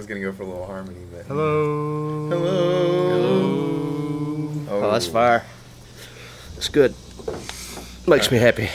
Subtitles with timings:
[0.00, 2.30] was gonna go for a little harmony, but Hello.
[2.30, 3.60] Hello.
[4.70, 5.44] Oh, that's fire.
[6.56, 6.94] It's good.
[8.08, 8.70] Makes me happy.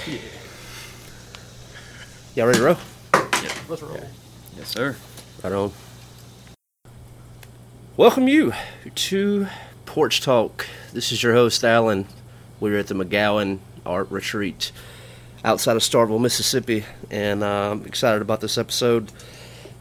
[2.35, 2.77] Y'all ready to roll?
[3.15, 3.97] Yeah, Let's roll.
[4.55, 4.95] Yes, sir.
[5.43, 5.71] Right on.
[7.97, 8.53] Welcome you
[8.93, 9.47] to
[9.87, 10.67] Porch Talk.
[10.93, 12.05] This is your host, Alan.
[12.59, 14.71] We're at the McGowan Art Retreat
[15.43, 19.11] outside of Starkville, Mississippi, and uh, I'm excited about this episode.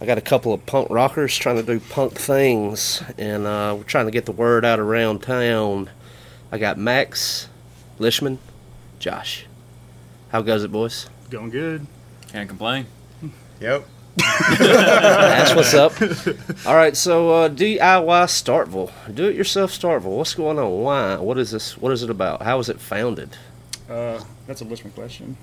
[0.01, 3.85] I got a couple of punk rockers trying to do punk things, and uh, we're
[3.85, 5.89] trying to get the word out around town.
[6.51, 7.49] I got Max,
[7.99, 8.39] Lishman,
[8.99, 9.47] Josh.
[10.31, 11.09] How goes it, boys?
[11.31, 11.87] Going good.
[12.29, 12.87] Can't complain.
[13.61, 13.87] Yep.
[14.17, 15.93] That's what's up.
[16.67, 20.17] All right, so uh, DIY Starkville, do it yourself Starkville.
[20.17, 20.83] What's going on?
[20.83, 21.17] Why?
[21.17, 21.79] What is this?
[21.79, 22.43] What is it about?
[22.43, 23.37] How was it founded?
[23.89, 25.37] Uh, that's a listener question.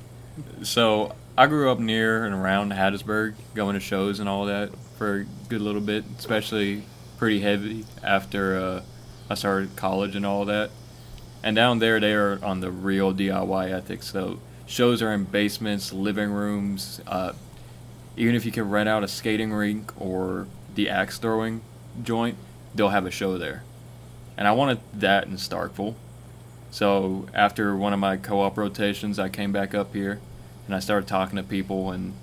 [0.63, 5.21] So I grew up near and around Hattiesburg, going to shows and all that for
[5.21, 6.83] a good little bit, especially
[7.17, 8.81] pretty heavy after uh,
[9.29, 10.71] I started college and all that.
[11.43, 14.11] And down there, they are on the real DIY ethics.
[14.11, 17.01] So shows are in basements, living rooms.
[17.07, 17.33] Uh,
[18.15, 21.61] even if you can rent out a skating rink or the axe throwing
[22.03, 22.37] joint,
[22.75, 23.63] they'll have a show there.
[24.37, 25.95] And I wanted that in Starkville.
[26.71, 30.19] So after one of my co-op rotations, I came back up here
[30.65, 32.13] and I started talking to people and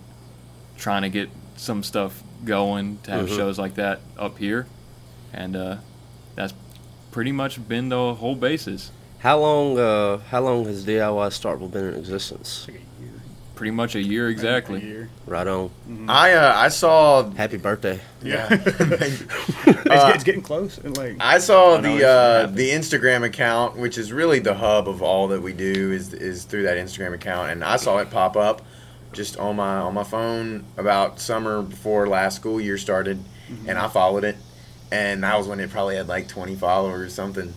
[0.77, 3.37] trying to get some stuff going to have Mhm.
[3.37, 4.67] shows like that up here.
[5.33, 5.77] And uh,
[6.35, 6.55] that's
[7.11, 8.91] pretty much been the whole basis.
[9.19, 9.79] How long?
[9.79, 12.65] Uh, how long has DIY Starkville been in existence?
[12.69, 12.88] Like a year.
[13.59, 14.81] Pretty much a year A exactly.
[14.81, 15.09] year.
[15.27, 15.71] Right on.
[16.09, 17.99] I uh, I saw Happy birthday.
[18.23, 18.47] yeah.
[18.71, 19.25] It's,
[19.91, 20.79] Uh, it's getting close.
[20.79, 24.89] And like, I saw I the uh, the Instagram account, which is really the hub
[24.89, 28.11] of all that we do, is is through that Instagram account, and I saw it
[28.11, 28.63] pop up
[29.13, 33.19] just on my on my phone about summer before last school year started,
[33.67, 34.37] and I followed it,
[34.93, 37.53] and that was when it probably had like 20 followers or something,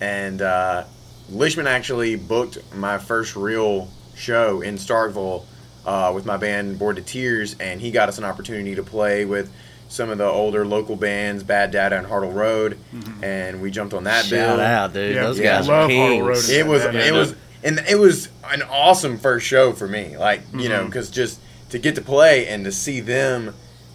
[0.00, 0.82] and uh,
[1.30, 5.44] Lishman actually booked my first real show in Starkville
[5.86, 9.24] uh, with my band Bored to Tears, and he got us an opportunity to play
[9.24, 9.52] with
[9.88, 12.78] some of the older local bands, Bad Data and Hartle Road,
[13.22, 14.60] and we jumped on that Shout bill.
[14.60, 15.14] out, dude.
[15.14, 16.50] Yeah, Those yeah, guys love are Hartle Road kings.
[16.50, 20.16] It was it was and it was an awesome first show for me.
[20.16, 21.38] Like you know, because just
[21.70, 23.54] to get to play and to see them,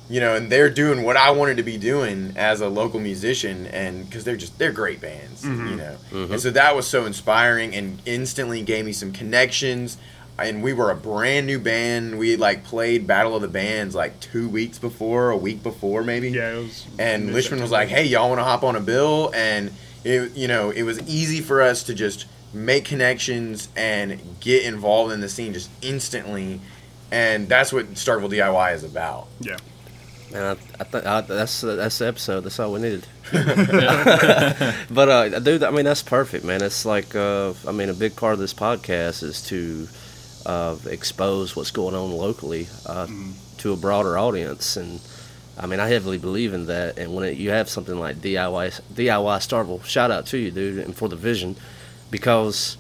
[0.10, 3.68] you know, and they're doing what I wanted to be doing as a local musician,
[3.68, 5.78] and because they're just they're great bands, you mm-hmm.
[5.78, 6.34] know, mm-hmm.
[6.34, 9.98] and so that was so inspiring and instantly gave me some connections.
[10.40, 12.18] And we were a brand new band.
[12.18, 16.30] We like played Battle of the Bands like two weeks before, a week before maybe
[16.30, 16.88] yeah, it was.
[16.98, 19.72] and Lishman was like, "Hey, y'all want to hop on a bill?" And
[20.06, 25.14] it, you know, it was easy for us to just make connections and get involved
[25.14, 26.62] in the scene just instantly,
[27.12, 29.28] and that's what Starkville DIY is about.
[29.42, 29.58] Yeah.
[30.32, 32.42] Man, I, I th- I, that's that's the episode.
[32.42, 33.08] That's all we needed.
[33.32, 36.62] but uh, dude, I mean that's perfect, man.
[36.62, 39.88] It's like uh, I mean a big part of this podcast is to
[40.46, 43.08] uh, expose what's going on locally uh,
[43.60, 45.00] to a broader audience, and
[45.58, 47.00] I mean I heavily believe in that.
[47.00, 50.86] And when it, you have something like DIY DIY Starkville, shout out to you, dude,
[50.86, 51.56] and for the vision,
[52.12, 52.78] because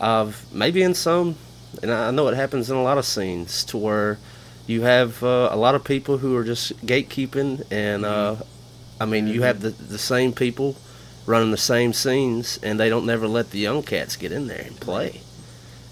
[0.00, 1.36] of maybe in some,
[1.82, 4.18] and I know it happens in a lot of scenes to where
[4.68, 8.36] you have uh, a lot of people who are just gatekeeping, and uh,
[9.00, 10.76] I mean, you have the the same people
[11.26, 14.62] running the same scenes, and they don't never let the young cats get in there
[14.64, 15.20] and play.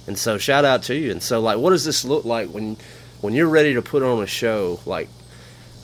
[0.06, 1.10] And so, shout out to you.
[1.10, 2.76] And so, like, what does this look like when
[3.22, 4.81] when you're ready to put on a show?
[4.84, 5.09] Like,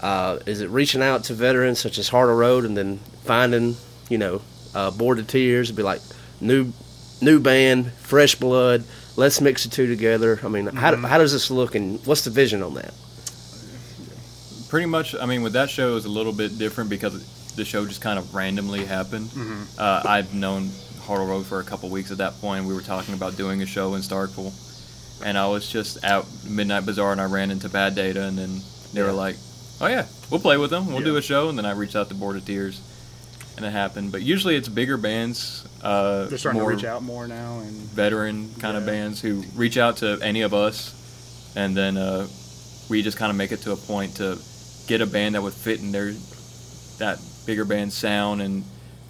[0.01, 3.77] uh, is it reaching out to veterans such as Hartle Road, and then finding,
[4.09, 4.43] you know,
[4.75, 6.01] uh, Bored to Tears, be like
[6.41, 6.73] new
[7.23, 8.85] new band, fresh blood.
[9.17, 10.41] Let's mix the two together.
[10.43, 12.95] I mean, how, how does this look, and what's the vision on that?
[14.69, 17.65] Pretty much, I mean, with that show, it was a little bit different because the
[17.65, 19.29] show just kind of randomly happened.
[19.79, 20.69] Uh, I've known
[21.05, 22.65] Hartle Road for a couple weeks at that point.
[22.65, 24.53] We were talking about doing a show in Starkville,
[25.23, 28.61] and I was just out Midnight Bazaar, and I ran into Bad Data, and then
[28.95, 29.37] they were like,
[29.83, 30.87] "Oh yeah, we'll play with them.
[30.87, 31.05] We'll Yeah.
[31.05, 32.81] do a show." And then I reached out to Bored to Tears,
[33.57, 34.13] and it happened.
[34.13, 35.65] But usually, it's bigger bands.
[35.83, 39.43] Uh, They're starting more to reach out more now, and veteran kind of bands who
[39.55, 42.27] reach out to any of us, and then uh,
[42.89, 44.39] we just kind of make it to a point to
[44.87, 46.13] get a band that would fit in their
[46.99, 48.65] that bigger band sound and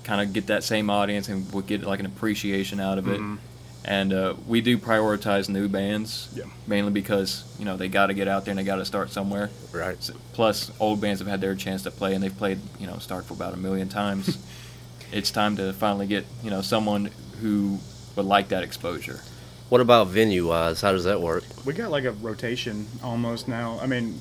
[0.04, 3.20] kind of get that same audience and would get like an appreciation out of it.
[3.20, 3.38] Mhm.
[3.84, 6.44] And uh, we do prioritize new bands, Yeah.
[6.68, 9.10] mainly because you know they got to get out there and they got to start
[9.10, 9.50] somewhere.
[9.72, 9.96] Right.
[9.96, 12.98] S- Plus, old bands have had their chance to play and they've played you know
[12.98, 14.38] start for about a million times.
[15.12, 17.78] it's time to finally get you know someone who
[18.14, 19.20] would like that exposure.
[19.68, 20.80] What about venue wise?
[20.80, 21.44] How does that work?
[21.64, 23.78] we got like a rotation almost now.
[23.82, 24.20] I mean,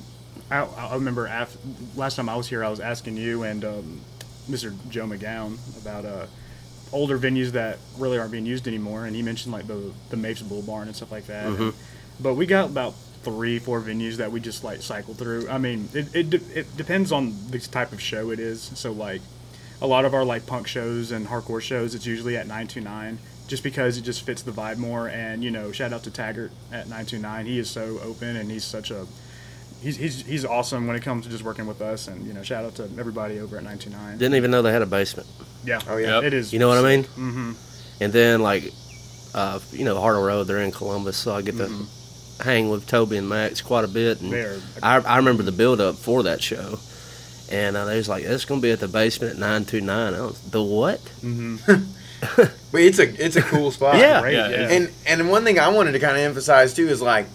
[0.50, 1.56] I, I remember af-
[1.94, 4.00] last time I was here, I was asking you and um,
[4.50, 4.74] Mr.
[4.90, 6.26] Joe McGowan about uh,
[6.92, 10.42] older venues that really aren't being used anymore, and he mentioned like the the Mapes
[10.42, 11.46] Bull Barn and stuff like that.
[11.46, 12.22] And- mm-hmm.
[12.22, 15.48] but we got about three, four venues that we just like cycle through.
[15.48, 18.62] I mean, it it, de- it depends on the type of show it is.
[18.74, 19.20] So like,
[19.80, 22.80] a lot of our like punk shows and hardcore shows, it's usually at nine two
[22.80, 23.18] nine.
[23.48, 26.52] Just because it just fits the vibe more, and you know, shout out to Taggart
[26.70, 27.44] at nine two nine.
[27.46, 29.06] He is so open, and he's such a
[29.82, 32.42] he's, he's he's awesome when it comes to just working with us and you know
[32.42, 35.28] shout out to everybody over at 929 Didn't even know they had a basement.
[35.64, 36.14] yeah Oh, yeah.
[36.16, 36.24] Yep.
[36.24, 37.04] it is You know what I mean?
[37.04, 37.52] mm-hmm.
[38.00, 38.64] And then like,
[39.34, 41.68] uh, you know, Hartle Road, they're in Columbus, so I get to
[42.42, 44.20] hang with Toby and Max quite a bit.
[44.20, 46.78] And They're- I, I remember the build up for that show,
[47.50, 50.40] and uh, they was like, "It's gonna be at the basement at 929." I was
[50.50, 51.00] the what?
[51.22, 51.84] Mm-hmm.
[52.72, 53.98] but it's a it's a cool spot.
[53.98, 54.20] Yeah.
[54.20, 57.00] great Yeah, yeah, And and one thing I wanted to kind of emphasize too is
[57.02, 57.26] like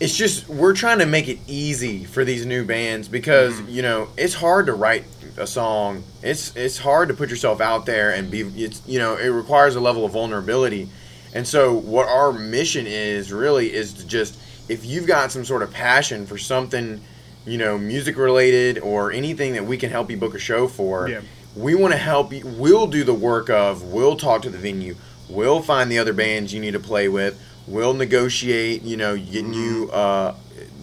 [0.00, 3.70] it's just we're trying to make it easy for these new bands because Mm-hmm.
[3.70, 5.04] you know it's hard to write
[5.38, 6.02] a song.
[6.22, 9.76] It's it's hard to put yourself out there and be it's you know it requires
[9.76, 10.88] a level of vulnerability.
[11.34, 14.38] And so what our mission is really is to just
[14.68, 17.00] if you've got some sort of passion for something,
[17.46, 21.08] you know, music related or anything that we can help you book a show for,
[21.08, 21.20] Yeah.
[21.54, 22.42] we want to help you.
[22.44, 23.82] We'll do the work of.
[23.84, 24.96] We'll talk to the venue.
[25.28, 27.38] We'll find the other bands you need to play with.
[27.66, 28.82] We'll negotiate.
[28.82, 30.34] You know, getting you uh,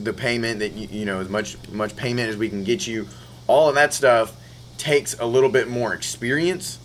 [0.01, 3.07] the payment that you, you know as much much payment as we can get you.
[3.47, 4.35] All of that stuff
[4.77, 6.79] takes a little bit more experience,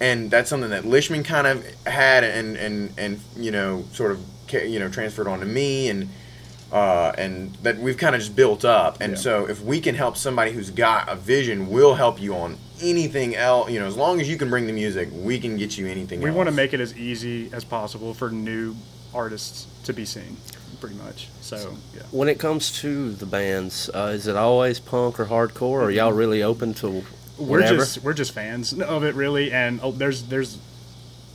[0.00, 4.20] and that's something that Lishman kind of had, and and and you know sort of
[4.52, 6.08] you know transferred onto me and.
[6.70, 9.18] Uh, and that we've kind of just built up, and Yeah.
[9.18, 13.34] so if we can help somebody who's got a vision, we'll help you on anything
[13.34, 13.70] else.
[13.70, 16.20] You know, as long as you can bring the music, we can get you anything.
[16.20, 16.36] we else.
[16.36, 18.76] want to make it as easy as possible for new
[19.14, 20.36] artists to be seen
[20.80, 25.18] pretty much so yeah When it comes to the bands, uh, is it always punk
[25.18, 25.62] or hardcore?
[25.62, 27.02] Or are y'all really open to
[27.36, 27.72] whatever?
[27.72, 30.58] we're just we're just fans of it really and oh, there's there's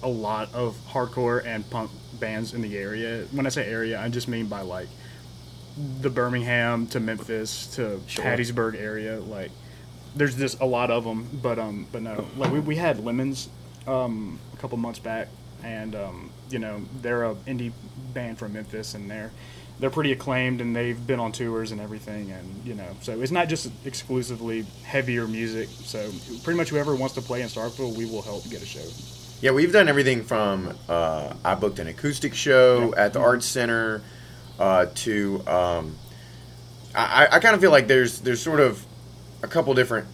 [0.02, 1.90] a lot of hardcore and punk
[2.20, 4.88] bands in the area when i say area i just mean by like
[6.02, 8.24] the birmingham to memphis to Sure.
[8.26, 9.50] hattiesburg area like
[10.16, 13.48] there's just a lot of them but um but no like we, we had lemons
[13.88, 15.28] um a couple months back
[15.64, 17.72] and um you know they're a indie
[18.14, 19.32] band from memphis and they're
[19.80, 23.32] they're pretty acclaimed and they've been on tours and everything and you know so it's
[23.32, 26.12] not just exclusively heavier music so
[26.44, 28.86] pretty much whoever wants to play in starkville we will help get a show
[29.42, 34.02] Yeah, we've done everything from uh, I booked an acoustic show at the Arts Center
[34.58, 35.98] uh, to um,
[36.96, 38.86] I, I kind of feel like there's there's sort of
[39.42, 40.08] a couple different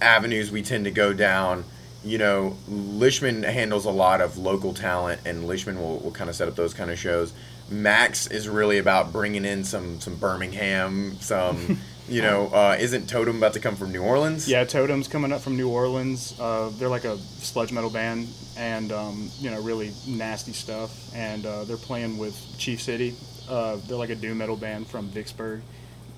[0.00, 1.64] avenues we tend to go down.
[2.04, 6.36] You know, Lishman handles a lot of local talent, and Lishman will, will kind of
[6.36, 7.32] set up those kind of shows.
[7.68, 13.38] Max is really about bringing in some some Birmingham, some you know, uh, isn't Totem
[13.38, 14.48] about to come from New Orleans?
[14.48, 18.92] yeah totem's coming up from new orleans uh, they're like a sludge metal band and
[18.92, 23.14] um, you know really nasty stuff and uh, they're playing with chief city
[23.48, 25.60] uh, they're like a doom metal band from vicksburg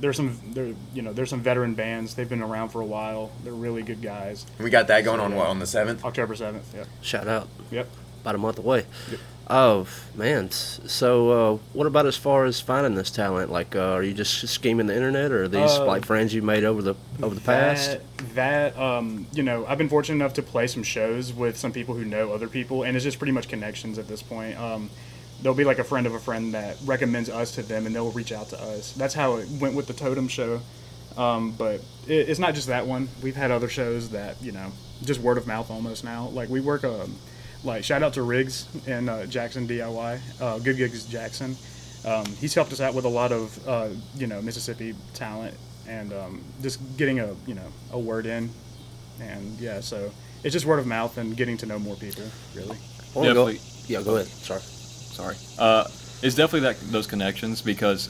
[0.00, 3.30] there's some there you know there's some veteran bands they've been around for a while
[3.44, 6.04] they're really good guys we got that going on what on the seventh.
[6.04, 7.48] october 7th yeah Shout out.
[7.70, 7.88] yep
[8.22, 8.84] About a month away.
[9.10, 9.20] Yep.
[9.50, 10.50] Oh man.
[10.50, 13.50] So uh, what about as far as finding this talent?
[13.50, 16.42] Like, uh, are you just scheming the internet, or are these Uh, like friends you
[16.42, 17.98] made over the over the past?
[18.18, 18.34] That,
[18.74, 21.94] that um, you know, I've been fortunate enough to play some shows with some people
[21.94, 24.58] who know other people, and it's just pretty much connections at this point.
[24.58, 24.90] Um,
[25.42, 28.10] there'll be like a friend of a friend that recommends us to them, and they'll
[28.10, 28.92] reach out to us.
[28.92, 30.60] That's how it went with the Totem show.
[31.16, 33.08] Um, but it, it's not just that one.
[33.22, 34.72] We've had other shows that you know,
[35.04, 36.28] just word of mouth almost now.
[36.28, 37.16] Like we work um,
[37.64, 41.56] like shout out to Riggs and uh, Jackson DIY, uh, Good Gigs Jackson.
[42.04, 45.54] Um, he's helped us out with a lot of uh, you know Mississippi talent
[45.88, 48.50] and um, just getting a you know a word in,
[49.20, 50.12] and yeah, so
[50.44, 52.22] it's just word of mouth and getting to know more people
[52.54, 52.76] really.
[53.16, 53.48] I wanna go-
[53.88, 54.26] yeah, go ahead.
[54.28, 54.60] Sorry.
[55.18, 55.36] Sorry.
[55.58, 55.84] Uh,
[56.22, 58.08] it's definitely that those connections because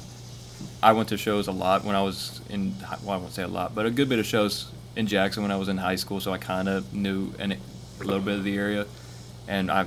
[0.83, 2.75] I went to shows a lot when I was in.
[3.03, 5.53] Well, I won't say a lot, but a good bit of shows in Jackson when
[5.53, 8.45] I was in high school, so I kind of knew an, a little bit of
[8.45, 8.87] the area,
[9.47, 9.87] and I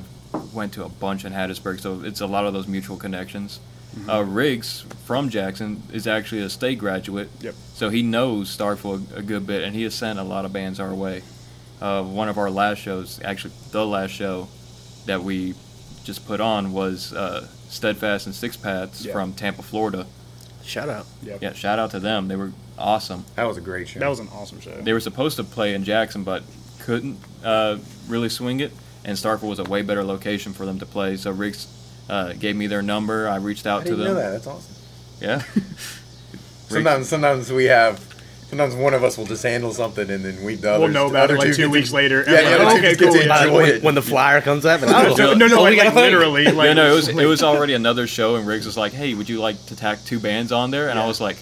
[0.54, 3.60] went to a bunch in Hattiesburg, so it's a lot of those mutual connections.
[4.08, 7.56] Uh, Riggs from Jackson is actually a state graduate, Yep.
[7.74, 10.54] so he knows Starkville a, a good bit, and he has sent a lot of
[10.54, 11.24] bands our way.
[11.82, 14.48] Uh, one of our last shows, actually the last show
[15.08, 15.56] that we
[16.04, 19.14] just put on was uh, Steadfast and Six Paths Yeah.
[19.14, 20.06] from Tampa, Florida.
[20.64, 21.06] Shout out.
[21.24, 22.28] Yeah, Yeah, shout out to them.
[22.28, 23.26] They were awesome.
[23.36, 24.00] That was a great show.
[24.00, 24.72] that was an awesome show.
[24.82, 26.44] They were supposed to play in Jackson, but
[26.80, 27.78] couldn't uh,
[28.08, 28.72] really swing it.
[29.04, 31.18] And Starkville was a way better location for them to play.
[31.18, 31.68] So Riggs
[32.10, 33.28] uh, gave me their number.
[33.28, 34.14] I reached out I to didn't them.
[34.16, 34.30] know that.
[34.32, 34.76] That's awesome.
[35.20, 35.42] Yeah.
[36.70, 38.00] sometimes sometimes we have.
[38.52, 41.08] Sometimes one of us will just handle something, and then we the We'll others- know
[41.08, 42.24] about other it like two two get to- weeks later.
[42.28, 43.14] Yeah, and yeah, I'm like, okay, get cool.
[43.14, 43.84] to By the- enjoy when, it.
[43.84, 46.66] when the flyer comes up, and No, oh, no, no, oh, like, like literally, like,
[46.68, 49.30] yeah, no, it was it was already another show, and Riggs was like, "Hey, would
[49.30, 51.38] you like to tack two bands on there?" And I was like,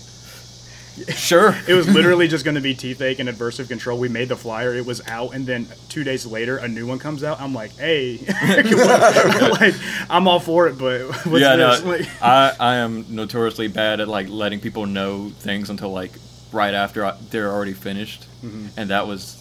[1.16, 3.98] "Sure." It was literally just going to be Teeth-Ache and Adversive Control.
[3.98, 4.76] We made the flyer.
[4.76, 7.42] It was out, and then two days later, a new one comes out.
[7.42, 8.20] I'm like, hey,
[9.60, 9.74] like,
[10.12, 11.84] I'm all for it, but what's yeah, this?
[11.84, 16.12] no, Like, I I am notoriously bad at like letting people know things until like
[16.52, 19.36] right after I, they're already finished, and that was,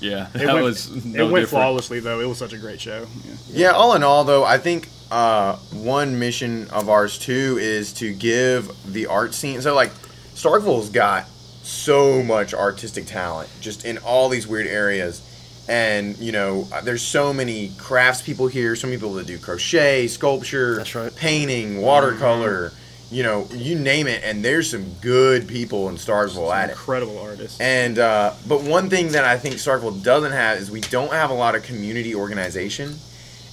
[0.00, 0.38] yeah, Mm-hmm.
[0.38, 1.48] it that went, was it went different.
[1.48, 2.20] flawlessly though.
[2.20, 3.06] It was such a great show.
[3.24, 3.34] Yeah.
[3.50, 8.12] Yeah, all in all, though, I think uh, one mission of ours too is to
[8.12, 9.60] give the art scene.
[9.62, 9.90] So, like,
[10.34, 11.26] Starkville's got
[11.62, 15.22] so much artistic talent just in all these weird areas.
[15.70, 20.06] And, you know, there's so many crafts people here, so many people that do crochet,
[20.06, 21.14] sculpture, That's right.
[21.14, 22.72] painting, watercolor,
[23.10, 24.22] you know, you name it.
[24.24, 26.72] And there's some good people in Starkville at it.
[26.72, 27.60] Incredible artist.
[27.60, 31.30] And uh, but one thing that I think Starkville doesn't have is we don't have
[31.30, 32.96] a lot of community organization,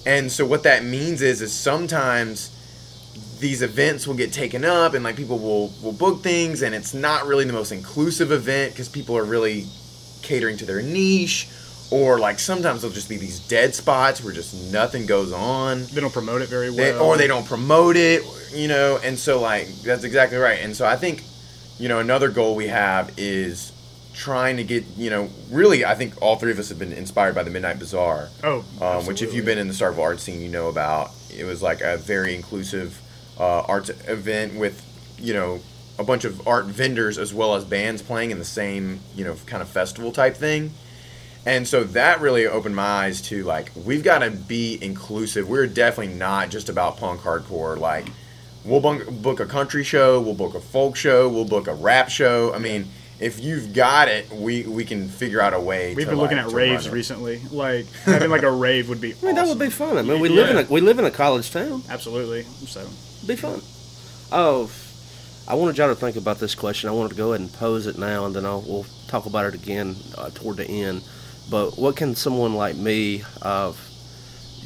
[0.05, 2.51] and so what that means is is sometimes
[3.39, 6.93] these events will get taken up and like people will will book things and it's
[6.93, 9.65] not really the most inclusive event because people are really
[10.21, 11.47] catering to their niche
[11.91, 16.01] or like sometimes there'll just be these dead spots where just nothing goes on they
[16.01, 18.23] don't promote it very they, well, or they don't promote it,
[18.53, 20.59] you know, and so like that's exactly right.
[20.61, 21.23] And so I think,
[21.77, 23.71] you know, another goal we have is
[24.13, 27.35] trying to get, you know, really I think all three of us have been inspired
[27.35, 30.41] by the Midnight Bazaar, Oh, um, which if you've been in the Starkville art scene,
[30.41, 31.11] you know about.
[31.37, 32.99] It was like a very inclusive
[33.37, 34.81] uh, arts event with,
[35.19, 35.59] you know,
[35.99, 39.35] a bunch of art vendors as well as bands playing in the same, you know,
[39.45, 40.71] kind of festival type thing.
[41.45, 45.47] And so that really opened my eyes to like we've got to be inclusive.
[45.47, 47.77] We're definitely not just about punk hardcore.
[47.77, 48.07] Like
[48.63, 52.53] we'll book a country show, we'll book a folk show, we'll book a rap show.
[52.53, 52.87] I mean,
[53.19, 55.93] if you've got it, we we can figure out a way.
[55.95, 57.41] We've to, been looking at raves recently.
[57.51, 59.13] Like having like a rave would be.
[59.13, 59.97] I mean, that would be fun.
[59.97, 61.83] I mean, we live in a we live in a college town.
[61.89, 62.43] absolutely.
[62.43, 63.61] So It'd be fun.
[64.31, 64.69] Oh,
[65.47, 66.89] I wanted y'all to think about this question.
[66.89, 69.45] I wanted to go ahead and pose it now, and then I'll we'll talk about
[69.45, 71.03] it again uh, toward the end.
[71.49, 73.73] But what can someone like me uh,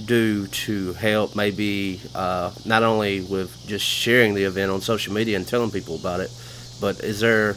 [0.05, 1.36] do to help?
[1.36, 5.95] Maybe uh, not only with just sharing the event on social media and telling people
[5.95, 6.31] about it,
[6.79, 7.55] but is there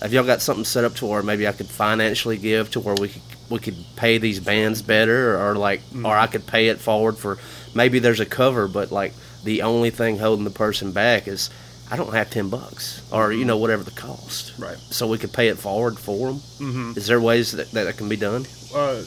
[0.00, 2.94] have y'all got something set up to where maybe I could financially give to where
[2.94, 6.80] we could we could pay these bands better, or, like, or I could pay it
[6.80, 7.38] forward for
[7.74, 11.50] maybe there's a cover, but like the only thing holding the person back is
[11.90, 14.52] I don't have ten bucks, or you know whatever the cost.
[14.58, 14.76] Right.
[14.90, 16.36] So we could pay it forward for them.
[16.58, 16.92] Mm-hmm.
[16.96, 18.46] Is there ways that, that that can be done?
[18.74, 19.02] uh,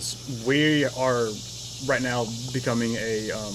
[0.47, 1.27] we are
[1.87, 3.31] right now becoming a.
[3.31, 3.53] Um,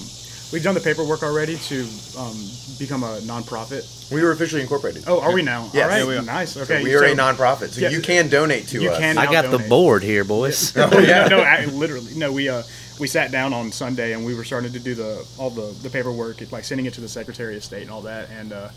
[0.53, 1.81] we've done the paperwork already to
[2.17, 2.35] um,
[2.77, 4.11] become a nonprofit.
[4.11, 5.05] We were officially incorporated.
[5.07, 5.69] Oh, are we now?
[5.73, 5.83] Yes.
[5.83, 5.97] All right.
[5.99, 6.21] Yeah, we are.
[6.21, 6.55] Nice.
[6.57, 6.83] Okay.
[6.83, 7.89] we are a nonprofit, so Yeah.
[7.89, 8.99] you can donate to You us.
[8.99, 10.71] can- I Now got the board here, boys.
[10.77, 11.27] Oh, yeah.
[11.29, 12.13] no, I, literally.
[12.15, 12.61] No, we uh
[12.99, 15.89] we sat down on Sunday and we were starting to do the all the the
[15.89, 18.69] paperwork, like sending it to the Secretary of State and all that, and uh,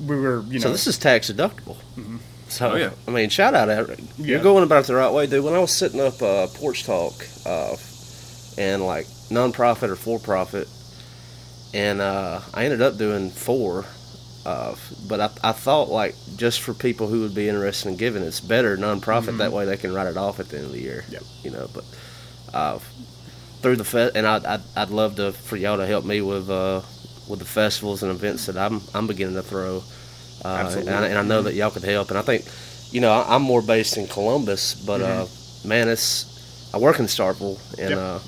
[0.00, 0.60] we were you know.
[0.60, 1.76] So this is tax deductible.
[2.48, 2.90] So Oh, yeah.
[3.08, 3.98] I mean, shout out, Eric.
[4.18, 4.42] You're Yeah.
[4.42, 5.42] going about it the right way, dude.
[5.44, 7.14] When I was setting up uh, Porch Talk,
[7.46, 7.76] uh,
[8.58, 10.68] and like nonprofit or for profit,
[11.72, 13.86] and uh, I ended up doing four.
[14.44, 14.74] Uh,
[15.08, 18.40] but I, I thought like just for people who would be interested in giving, it's
[18.40, 19.38] better nonprofit.
[19.38, 21.04] That way they can write it off at the end of the year.
[21.10, 21.22] Yep.
[21.44, 21.84] You know, but
[22.52, 22.78] uh,
[23.62, 26.50] through the fe- and I'd, I'd, I'd love to for y'all to help me with
[26.50, 26.82] uh,
[27.28, 29.82] with the festivals and events that I'm I'm beginning to throw.
[30.44, 32.08] Uh, and, I, and I know that y'all could help.
[32.10, 32.44] And I think,
[32.92, 35.26] you know, I, I'm more based in Columbus, but uh,
[35.64, 37.98] man, it's I work in Starkville and Yep.
[37.98, 38.18] uh,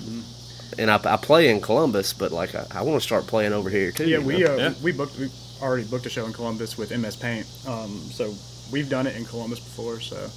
[0.79, 3.69] and I, I play in Columbus, but like I, I want to start playing over
[3.71, 4.09] here too.
[4.09, 4.75] yeah, we uh, Yeah.
[4.83, 5.29] we booked we
[5.61, 8.33] already booked a show in Columbus with MS Paint, um, so
[8.73, 10.29] we've done it in Columbus before, so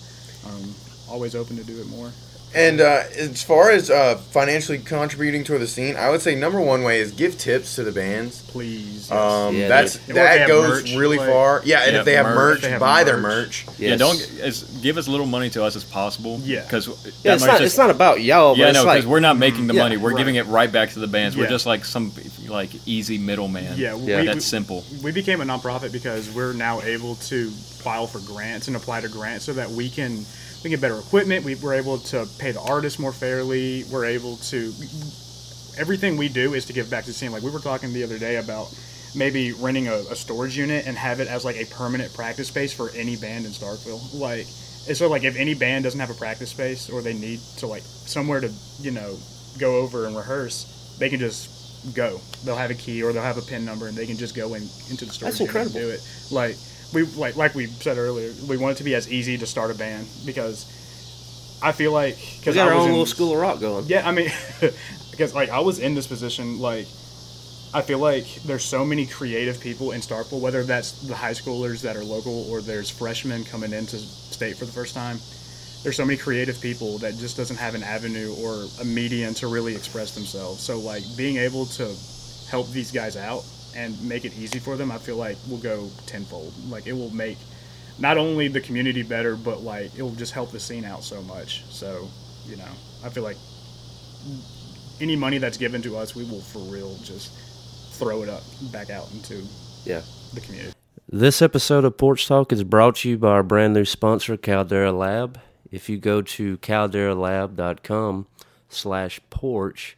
[0.48, 0.74] um,
[1.10, 2.12] always open to do it more.
[2.56, 6.60] And uh, as far as uh, financially contributing toward the scene, I would say number
[6.62, 8.42] one way is give tips to the bands.
[8.44, 9.10] Please.
[9.10, 9.12] yes.
[9.12, 10.16] Um, Yeah, that's dude.
[10.16, 11.62] And what if they that goes merch, really like- far.
[11.66, 12.36] Yeah, and Yeah, if they have merch.
[12.36, 13.66] merch, they have buy their merch.
[13.68, 13.80] merch.
[13.80, 16.40] Yeah, don't as, give as little money to us as possible.
[16.44, 16.62] Yeah.
[16.64, 16.88] because
[17.24, 17.62] Yeah, it's not.
[17.62, 18.54] it's not about y'all.
[18.56, 19.98] But Yeah, it's no, like, because we're not making the Yeah, money.
[19.98, 20.18] We're right.
[20.18, 21.36] giving it right back to the bands.
[21.38, 22.12] We're just like some
[22.48, 23.78] like easy middleman.
[23.78, 24.20] Yeah, Yeah.
[24.22, 24.86] we- that's we- simple.
[25.04, 29.10] we became a nonprofit because we're now able to file for grants and apply to
[29.10, 30.26] grants so that we can
[30.64, 31.46] we get better equipment.
[31.46, 33.84] We, we're able to pay the artists more fairly.
[33.92, 34.74] We're able to
[35.78, 37.32] everything we do is to give back to the scene.
[37.32, 38.74] Like we were talking the other day about
[39.16, 42.74] maybe renting a, a storage unit and have it as like a permanent practice space
[42.74, 44.20] for any band in Starkville.
[44.20, 47.68] Like so like if any band doesn't have a practice space or they need to
[47.68, 49.18] like somewhere to you know
[49.60, 52.20] go over and rehearse, they can just go.
[52.44, 54.54] They'll have a key or they'll have a pin number and they can just go
[54.54, 56.02] in into the storage That's unit and do it.
[56.32, 56.56] Like
[56.94, 59.72] we like like we said earlier, we want it to be as easy to start
[59.72, 60.66] a band because
[61.62, 63.86] I feel like because got I our own in, little school of rock going.
[63.88, 64.30] Yeah, I mean,
[65.12, 66.88] because like I was in this position, like
[67.74, 71.82] I feel like there's so many creative people in Starkville, whether that's the high schoolers
[71.82, 75.20] that are local or there's freshmen coming into state for the first time.
[75.84, 79.48] There's so many creative people that just doesn't have an avenue or a medium to
[79.48, 80.62] really express themselves.
[80.62, 81.96] So like being able to
[82.50, 83.44] help these guys out
[83.78, 86.54] and make it easy for them, I feel like will go tenfold.
[86.70, 87.38] Like it will make
[88.00, 91.22] not only the community better, but like it will just help the scene out so
[91.22, 91.64] much.
[91.70, 92.10] So
[92.46, 92.72] you know,
[93.06, 93.38] I feel like
[95.00, 97.32] any money that's given to us, we will for real just
[97.94, 99.44] throw it up back out into
[99.86, 100.02] Yeah.
[100.34, 100.74] the community.
[101.10, 104.92] This episode of Porch Talk is brought to you by our brand new sponsor, Caldera
[104.92, 105.40] Lab.
[105.72, 108.28] If you go to calderalab.com
[108.70, 109.98] slash porch,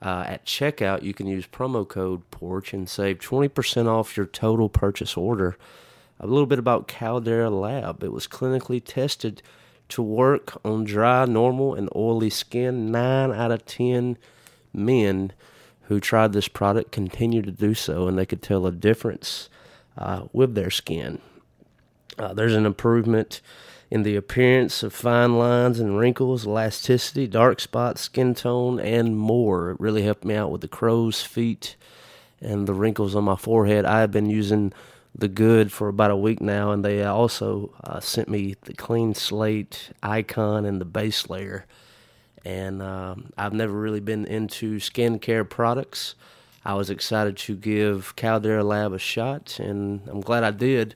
[0.00, 4.68] uh, at checkout, you can use promo code PORCH and save 20% off your total
[4.68, 5.56] purchase order.
[6.20, 8.02] A little bit about Caldera Lab.
[8.02, 9.42] It was clinically tested
[9.88, 12.92] to work on dry, normal, and oily skin.
[12.92, 14.18] Nine out of 10
[14.72, 15.32] men
[15.82, 19.48] who tried this product continued to do so, and they could tell a difference
[19.96, 21.20] uh, with their skin.
[22.18, 23.40] Uh, there's an improvement
[23.90, 29.70] in the appearance of fine lines and wrinkles, elasticity, dark spots, skin tone, and more.
[29.70, 31.76] It really helped me out with the crow's feet
[32.40, 33.84] and the wrinkles on my forehead.
[33.84, 34.72] I have been using
[35.14, 39.14] the good for about a week now, and they also uh, sent me the clean
[39.14, 41.64] slate icon and the base layer.
[42.44, 46.14] And um, I've never really been into skincare products.
[46.64, 50.94] I was excited to give Caldera Lab a shot, and I'm glad I did.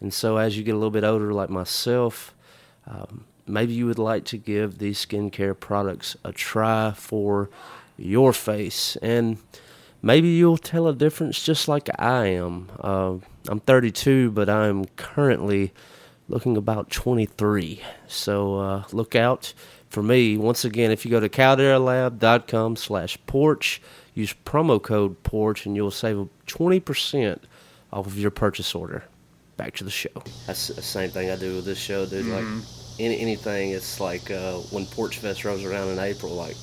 [0.00, 2.34] And so, as you get a little bit older, like myself,
[2.86, 7.50] um, maybe you would like to give these skincare products a try for
[7.96, 8.96] your face.
[9.02, 9.38] And
[10.02, 12.68] maybe you'll tell a difference just like I am.
[12.80, 13.14] Uh,
[13.48, 15.72] I'm 32, but I'm currently
[16.28, 17.82] looking about 23.
[18.06, 19.52] So uh, look out
[19.88, 20.36] for me.
[20.36, 23.82] Once again, if you go to calderalab.com slash porch,
[24.14, 27.40] use promo code porch, and you'll save 20%
[27.92, 29.04] off of your purchase order.
[29.58, 30.08] Back to the show.
[30.46, 32.26] That's the same thing I do with this show, dude.
[32.26, 32.60] Like mm-hmm.
[33.00, 36.56] any, anything, it's like uh, when Porch Fest rolls around in April, like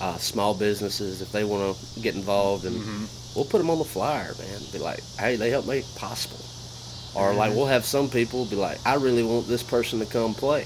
[0.00, 3.06] uh, small businesses, if they want to get involved, and mm-hmm.
[3.34, 4.60] we'll put them on the flyer, man.
[4.72, 6.38] Be like, hey, they help make it possible.
[7.20, 7.58] Or like mm-hmm.
[7.58, 10.64] we'll have some people be like, I really want this person to come play,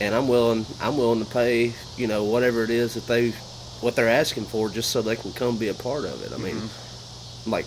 [0.00, 3.32] and I'm willing, I'm willing to pay, you know, whatever it is that they,
[3.80, 6.32] what they're asking for, just so they can come be a part of it.
[6.32, 6.62] I mean,
[7.46, 7.66] like,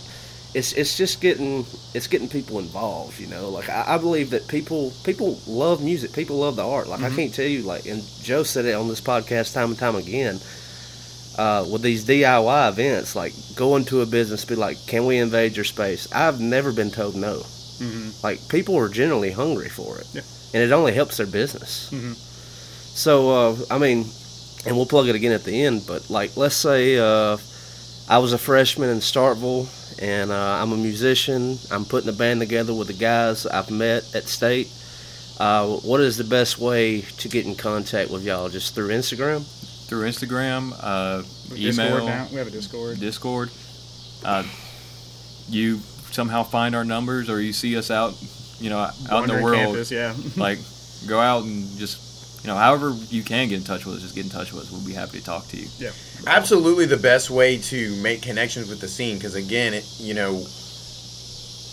[0.53, 3.49] it's it's just getting it's getting people involved, you know.
[3.49, 6.87] Like I, I believe that people people love music, people love the art.
[6.87, 9.79] Like I can't tell you, like, and Joe said it on this podcast time and
[9.79, 10.39] time again
[11.37, 15.55] uh, with these DIY events, like going to a business, be like, "Can we invade
[15.55, 17.37] your space?" I've never been told no.
[17.37, 18.09] Mm-hmm.
[18.23, 20.21] Like people are generally hungry for it, Yeah.
[20.53, 21.89] and it only helps their business.
[21.91, 22.15] Mhm.
[22.93, 24.05] So uh, I mean,
[24.65, 25.83] and we'll plug it again at the end.
[25.87, 27.37] But like, let's say uh,
[28.09, 29.65] I was a freshman in Starkville,
[30.01, 31.57] and uh, I'm a musician.
[31.71, 34.69] I'm putting a band together with the guys I've met at State.
[35.39, 38.49] Uh, what is the best way to get in contact with y'all?
[38.49, 39.45] Just through Instagram?
[39.91, 41.21] through Instagram, uh,
[41.53, 42.25] Discord email, now.
[42.31, 42.97] We have a Discord.
[43.01, 43.49] Discord.
[44.23, 44.45] Uh,
[45.49, 45.79] you
[46.11, 48.15] somehow find our numbers, or you see us out,
[48.57, 49.57] you know, out in the world.
[49.57, 50.15] campus, yeah.
[50.37, 50.59] like,
[51.07, 51.99] go out and just,
[52.43, 54.63] you know, however you can get in touch with us, just get in touch with
[54.63, 54.71] us.
[54.71, 55.67] We'll be happy to talk to you.
[55.77, 55.91] yeah.
[56.27, 60.43] absolutely the best way to make connections with the scene because again it you know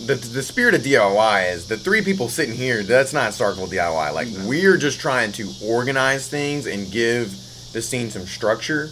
[0.05, 4.13] the, the spirit of DIY is the three people sitting here that's not Starkville DIY
[4.13, 7.31] like we're just trying to organize things and give
[7.73, 8.89] the scene some structure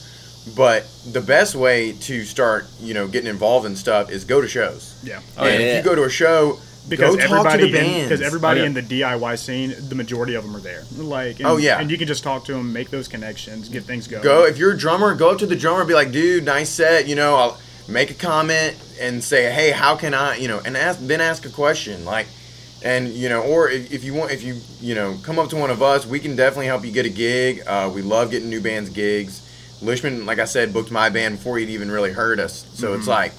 [0.55, 4.47] but the best way to start you know getting involved in stuff is go to
[4.47, 5.21] shows Yeah.
[5.37, 5.69] Oh, and yeah.
[5.69, 8.63] if you go to a show because go everybody to the in, because everybody Oh,
[8.63, 8.67] yeah.
[8.67, 10.83] in the DIY scene, the majority of them are there.
[10.95, 11.79] Like, and, Oh, yeah.
[11.79, 14.23] and you can just talk to them, make those connections, get things going.
[14.23, 16.69] Go if you're a drummer, go up to the drummer, and be like, "Dude, nice
[16.69, 20.61] set." You know, I'll make a comment and say, "Hey, how can I?" You know,
[20.65, 22.27] and ask then ask a question like,
[22.83, 25.55] and you know, or if, if you want, if you you know, come up to
[25.55, 27.61] one of us, we can definitely help you get a gig.
[27.67, 29.41] Uh, we love getting new bands gigs.
[29.81, 33.07] Lishman, like I said, booked my band before he'd even really heard us, so it's
[33.07, 33.31] like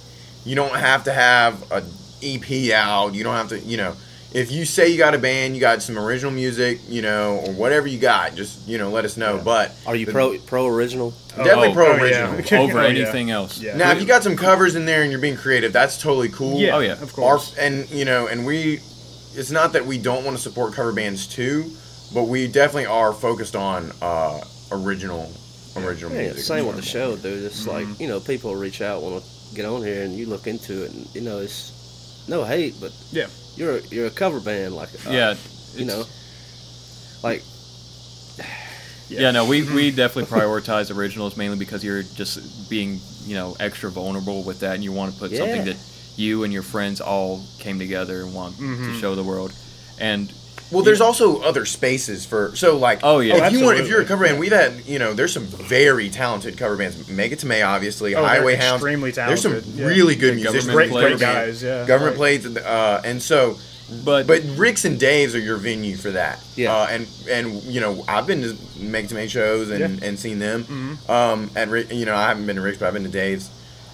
[0.44, 1.82] you don't have to have a
[2.22, 3.14] EP out.
[3.14, 3.94] You don't have to, you know.
[4.30, 7.52] If you say you got a band, you got some original music, you know, or
[7.54, 9.40] whatever you got, just you know, let us know.
[9.42, 11.14] But Are you the- pro pro original?
[11.34, 12.34] Definitely Oh, pro oh, yeah.
[12.34, 12.62] original.
[12.64, 12.88] Over Oh, yeah.
[12.88, 13.58] anything else.
[13.58, 13.74] Yeah.
[13.78, 16.58] Now, if you got some covers in there and you're being creative, that's totally cool.
[16.60, 16.92] Yeah, Oh, yeah.
[16.92, 17.56] of Our, course.
[17.56, 18.80] and you know, and we,
[19.34, 21.70] it's not that we don't want to support cover bands too,
[22.12, 25.32] but we definitely are focused on uh, original,
[25.74, 26.42] original Yeah, music.
[26.44, 27.44] same with the show, dude.
[27.44, 27.70] It's Mm-hmm.
[27.90, 30.82] like you know, people reach out want to get on here, and you look into
[30.84, 31.72] it, and you know, it's
[32.28, 33.26] no hate, but Yeah.
[33.56, 35.34] you're a, you're a cover band, like uh, yeah,
[35.74, 36.04] you know,
[37.22, 37.42] like
[39.10, 43.90] Yeah, no, we, we definitely prioritize originals mainly because you're just being, you know, extra
[43.90, 45.76] vulnerable with that and you want to put something that
[46.16, 49.52] you and your friends all came together and want to show the world.
[49.98, 50.30] And
[50.70, 53.46] Well, there's also other spaces for so like Oh, yeah.
[53.46, 56.10] if you want if you're a cover band, we've had you know there's some very
[56.10, 57.08] talented cover bands.
[57.08, 58.14] Make it to May, obviously.
[58.14, 58.82] Oh, Highway Hounds.
[58.82, 59.86] extremely talented There's some yeah.
[59.86, 60.66] really good Yeah, musicians.
[60.66, 61.18] government Great, plays.
[61.18, 61.62] great guys.
[61.62, 61.86] Yeah.
[61.86, 63.56] Government Like, plays, uh, and so
[64.04, 66.44] but But Rick's and Dave's are your venue for that.
[66.56, 66.74] Yeah.
[66.76, 69.86] Uh, and and you know I've been to Make to Make shows and, Yeah.
[69.86, 70.04] Mm-hmm.
[70.04, 70.98] and seen them.
[71.08, 73.48] Um, and Rick, you know I haven't been to Rick's, but I've been to Dave's.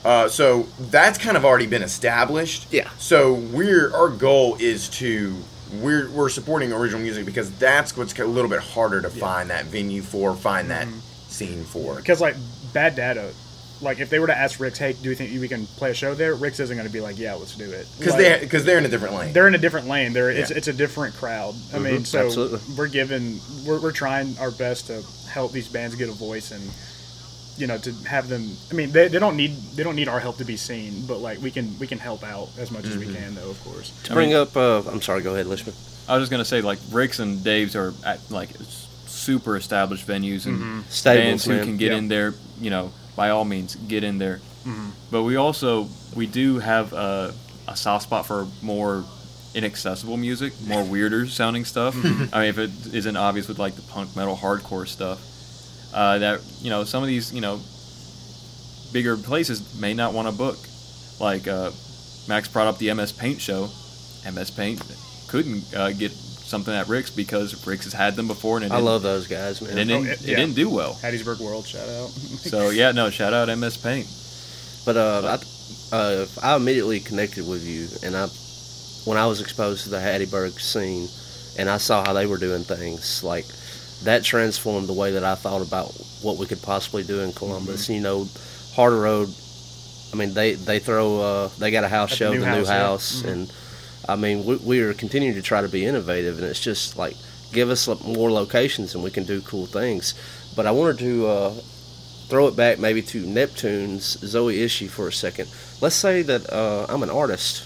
[0.04, 2.66] Uh, so that's kind of already been established.
[2.72, 2.90] Yeah.
[2.98, 5.36] So we're our goal is to
[5.82, 9.66] we're we're supporting original music because that's what's a little bit harder to find that
[9.66, 10.98] venue for, find that Mm-hmm.
[11.28, 11.96] scene for.
[11.96, 12.36] because like
[12.72, 13.32] bad data.
[13.80, 15.94] Like if they were to ask Rick's, hey, do you think we can play a
[15.94, 16.34] show there?
[16.36, 17.86] Rick's isn't going to be like, yeah, let's do it.
[17.98, 19.32] Because Like, they because they're in a different lane.
[19.32, 20.12] they're in a different lane.
[20.12, 20.56] They're it's, Yeah.
[20.58, 21.54] it's a different crowd.
[21.74, 22.60] I mean, so absolutely.
[22.78, 26.62] we're giving we're, we're trying our best to help these bands get a voice and
[27.56, 28.48] you know to have them.
[28.70, 31.18] I mean, they, they don't need they don't need our help to be seen, but
[31.18, 33.14] like we can we can help out as much as we mm-hmm.
[33.14, 33.90] can though, of course.
[34.04, 34.56] to I bring mean- up.
[34.56, 35.22] Uh, I'm sorry.
[35.22, 35.74] Go ahead, Lishman.
[36.08, 38.50] I was just gonna say like Rick's and Dave's are at, like
[39.06, 40.80] super established venues and mm-hmm.
[40.88, 41.64] Stables, bands who man.
[41.64, 41.98] can get Yeah.
[41.98, 42.34] in there.
[42.60, 44.40] You know, by all means, get in there.
[44.66, 44.90] Mm-hmm.
[45.10, 47.32] But we also we do have a,
[47.68, 49.04] a soft spot for more
[49.54, 51.94] inaccessible music, more weirder sounding stuff.
[51.96, 55.20] I mean, if it isn't obvious with like the punk metal hardcore stuff,
[55.94, 57.60] uh, that you know some of these you know
[58.92, 60.58] bigger places may not want to book.
[61.20, 61.70] Like uh,
[62.28, 63.70] Max brought up the MS Paint show.
[64.30, 64.82] MS Paint
[65.28, 68.76] couldn't uh, get something at Rick's because Rick's has had them before and it I
[68.76, 69.70] didn't, love those guys, man.
[69.70, 70.36] and it didn't, Oh, it- it yeah.
[70.36, 70.94] didn't do well.
[70.94, 72.08] Hattiesburg World, shout out.
[72.44, 74.06] So yeah, no, shout out MS Paint.
[74.84, 75.38] But uh,
[75.92, 78.26] I, uh, I immediately connected with you, and I,
[79.08, 81.08] when I was exposed to the Hattiesburg scene,
[81.58, 83.46] and I saw how they were doing things, like
[84.04, 87.88] that transformed the way that I thought about what we could possibly do in Columbus.
[87.88, 88.24] You know,
[88.74, 89.28] Hartle Road.
[90.12, 92.46] I mean, they they throw uh, they got a house At the show, new the
[92.46, 92.78] new house, yeah.
[92.78, 93.52] house, and
[94.08, 97.16] I mean we, we are continuing to try to be innovative, and it's just like
[97.52, 100.14] give us more locations and we can do cool things.
[100.56, 101.50] But I wanted to uh,
[102.28, 105.48] throw it back maybe to Neptune's Zoe Ishii for a second.
[105.80, 107.62] Let's say that uh, I'm an artist,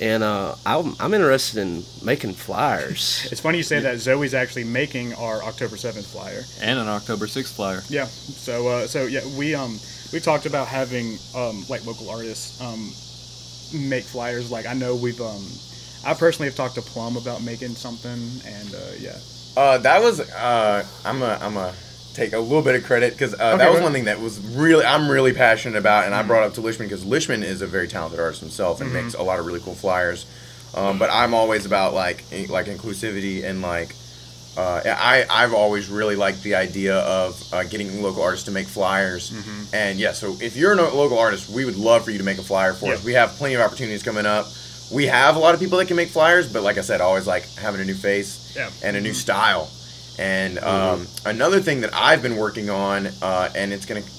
[0.00, 3.28] and uh, I'm, I'm interested in making flyers.
[3.32, 3.98] It's funny you say that.
[3.98, 6.42] Zoe's actually making our October seventh flyer.
[6.62, 7.82] and an October 6th flyer.
[7.88, 8.06] Yeah.
[8.06, 9.78] So uh, so yeah, we um
[10.12, 12.92] we talked about having um like local artists um
[13.88, 14.50] make flyers.
[14.50, 15.44] Like I know we've um
[16.04, 19.18] I personally have talked to Plum about making something, and uh, yeah.
[19.56, 21.74] Uh, that was uh, I'm a I'm a
[22.20, 24.38] take a little bit of credit because uh, Okay, that was one thing that was
[24.54, 26.28] really I'm really passionate about, and I Mm-hmm.
[26.28, 29.22] brought up to Lishman because Lishman is a very talented artist himself and makes a
[29.22, 30.26] lot of really cool flyers.
[30.74, 33.94] Um, but I'm always about like in- like inclusivity and like
[34.58, 38.66] uh, I I've always really liked the idea of uh, getting local artists to make
[38.66, 39.30] flyers.
[39.30, 39.74] Mm-hmm.
[39.74, 42.38] And yeah, so if you're a local artist, we would love for you to make
[42.38, 42.94] a flyer for Yeah.
[42.94, 43.04] us.
[43.04, 44.46] We have plenty of opportunities coming up.
[44.92, 47.26] We have a lot of people that can make flyers, but like I said, always
[47.26, 48.70] like having a new face Yeah.
[48.82, 49.70] and a new style.
[50.20, 54.10] And um, another thing that I've been working on, uh, and it's going to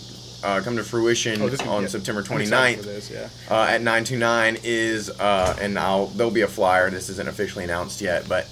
[0.44, 1.88] uh, come to fruition Oh, on.
[1.88, 3.30] September 29th for this, yeah.
[3.52, 6.90] uh, at 929 is, uh, and I'll there'll be a flyer.
[6.90, 8.50] This isn't officially announced yet, but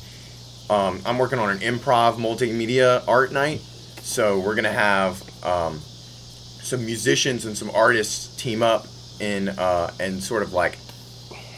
[0.69, 3.61] um, I'm working on an improv multimedia art night.
[4.03, 8.85] So we're gonna have um, some musicians and some artists team up
[9.19, 10.77] in uh, and sort of like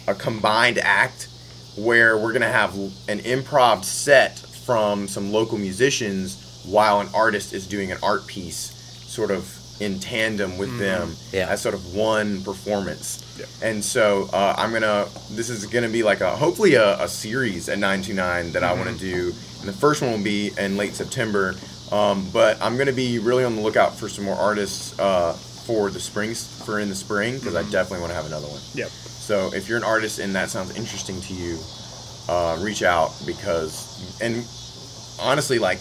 [0.07, 1.27] a combined act
[1.75, 2.73] where we're gonna have
[3.09, 4.37] an improv set
[4.71, 8.71] from some local musicians while an artist is doing an art piece,
[9.05, 11.49] sort of in tandem with them Yeah.
[11.49, 13.19] as sort of one performance.
[13.37, 13.45] Yeah.
[13.67, 15.07] And so uh, I'm gonna.
[15.31, 18.89] This is gonna be like a hopefully a, a series at 929 that I want
[18.89, 19.33] to do.
[19.59, 21.55] And the first one will be in late September.
[21.91, 25.89] Um, but I'm gonna be really on the lookout for some more artists uh, for
[25.89, 28.61] the springs for in the spring because I definitely want to have another one.
[28.75, 28.87] Yep.
[28.89, 31.57] So if you're an artist and that sounds interesting to you,
[32.29, 34.45] uh, reach out because and
[35.21, 35.79] honestly, like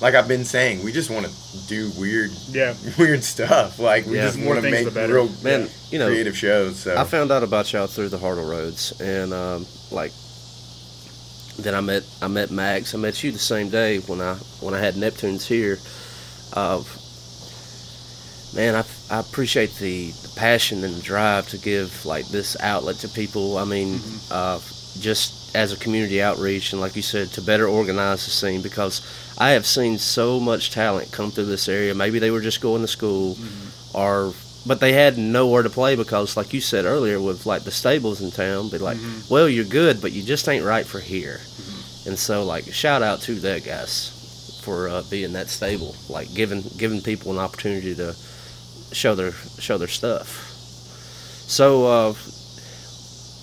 [0.00, 1.32] like I've been saying, we just want to
[1.68, 2.74] do weird Yeah.
[2.98, 3.78] weird stuff.
[3.78, 4.26] Like we Yeah.
[4.26, 5.14] just want to make the better.
[5.14, 6.78] real Man, you know, creative shows.
[6.80, 10.12] So I found out about y'all through the Hartle Roads, and um, like
[11.58, 12.94] then I met I met Max.
[12.94, 15.78] I met you the same day when I when I had Neptunes here.
[16.52, 16.82] Uh,
[18.54, 22.96] man, I, I appreciate the, the passion and the drive to give like this outlet
[22.96, 23.58] to people.
[23.58, 24.60] I mean, uh,
[25.00, 29.00] just as a community outreach and like you said, to better organize the scene because
[29.38, 31.94] I have seen so much talent come through this area.
[31.94, 33.36] Maybe they were just going to school,
[33.94, 34.32] or
[34.66, 38.20] but they had nowhere to play because, like you said earlier, with like the stables
[38.22, 41.40] in town, be like, well, you're good, but you just ain't right for here.
[42.06, 46.62] And so, like, shout out to that guys for uh, being that stable, like giving
[46.78, 48.14] giving people an opportunity to
[48.92, 50.50] show their show their stuff.
[51.46, 52.14] So, uh,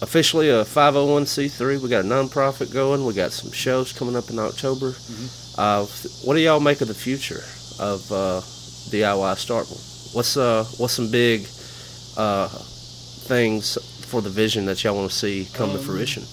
[0.01, 1.79] officially a 501c3.
[1.81, 3.05] We got a nonprofit going.
[3.05, 4.95] We got some shows coming up in October.
[5.57, 5.85] Uh,
[6.23, 7.43] what do y'all make of the future
[7.79, 8.41] of uh,
[8.89, 9.87] DIY Starkville?
[10.15, 11.47] What's uh what's some big
[12.17, 16.23] uh, things for the vision that y'all want to see come to Um, fruition?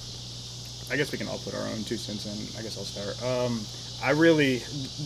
[0.91, 2.59] I guess we can all put our own two cents in.
[2.59, 3.15] I guess I'll start.
[3.23, 3.61] Um,
[4.03, 4.61] I really,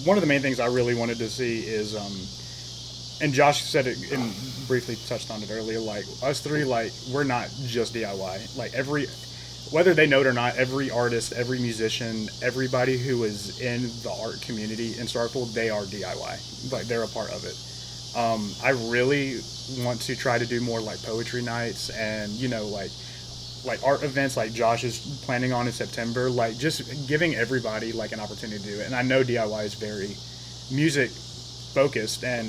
[0.04, 2.12] one of the main things I really wanted to see is, um,
[3.22, 4.34] and Josh said it and
[4.66, 5.78] briefly touched on it earlier.
[5.78, 8.58] Like us three, like we're not just DIY.
[8.58, 9.06] Like every,
[9.70, 14.10] whether they know it or not, every artist, every musician, everybody who is in the
[14.20, 16.72] art community in Starkville, they are DIY.
[16.72, 17.56] Like they're a part of it.
[18.18, 19.38] Um, I really
[19.78, 22.90] want to try to do more like poetry nights and you know like
[23.64, 28.10] like art events like Josh is planning on in September, like just giving everybody like
[28.10, 28.86] an opportunity to do it.
[28.86, 30.16] And I know DIY is very
[30.74, 31.10] music
[31.72, 32.48] focused and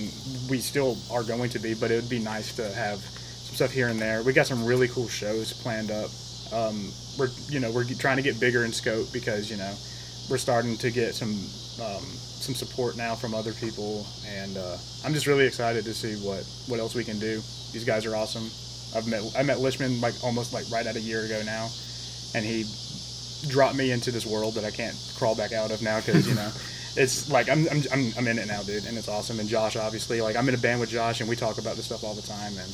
[0.49, 3.71] we still are going to be, but it would be nice to have some stuff
[3.71, 4.23] here and there.
[4.23, 6.09] We got some really cool shows planned up.
[6.51, 9.73] Um, we're you know we're trying to get bigger in scope because you know
[10.29, 11.33] we're starting to get some
[11.81, 16.15] um, some support now from other people, and uh, I'm just really excited to see
[16.25, 17.41] what what else we can do.
[17.71, 18.49] These guys are awesome.
[18.95, 21.69] I've met I met Lishman like almost like right at a year ago now,
[22.36, 22.65] and he
[23.47, 26.36] dropped me into this world that I can't crawl back out of now because you
[26.36, 26.51] know
[26.95, 29.39] it's like I'm, I'm I'm I'm in it now, dude, and it's awesome.
[29.39, 31.86] And Josh, obviously, like I'm in a band with Josh, and we talk about this
[31.86, 32.69] stuff all the time, and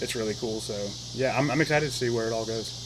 [0.00, 0.60] it's really cool.
[0.60, 0.74] So
[1.18, 2.80] yeah, I'm I'm excited to see where it all goes.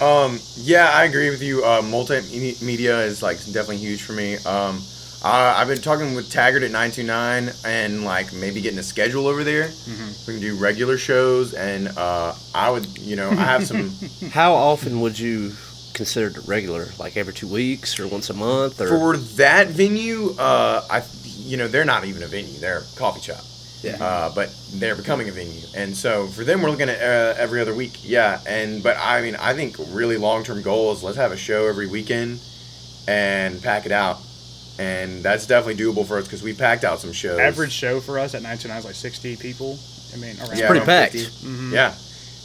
[0.00, 1.64] Um, yeah, I agree with you.
[1.64, 4.34] Uh, multimedia is like definitely huge for me.
[4.38, 4.82] Um,
[5.22, 9.44] I, I've been talking with Taggart at 929 and like maybe getting a schedule over
[9.44, 9.70] there.
[10.26, 13.92] We can do regular shows, and uh, I would, you know, I have some
[14.30, 15.52] How often would you
[15.94, 16.88] consider it regular?
[16.98, 18.80] Like every two weeks or once a month?
[18.80, 20.34] Or for that venue.
[20.38, 21.02] Uh, I,
[21.38, 23.42] you know, they're not even a venue; they're a coffee shop.
[23.82, 23.96] Yeah.
[24.02, 27.60] Uh, but they're becoming a venue, and so for them, we're looking at uh, every
[27.60, 27.98] other week.
[28.04, 31.36] Yeah, and but I mean, I think really long term goal is let's have a
[31.36, 32.38] show every weekend
[33.08, 34.20] and pack it out,
[34.78, 37.40] and that's definitely doable for us because we packed out some shows.
[37.40, 39.76] Average show for us at 929 is like 60 people.
[40.14, 41.12] I mean, around Yeah, pretty around packed.
[41.14, 41.46] 50.
[41.46, 41.72] Mhm.
[41.72, 41.94] Yeah.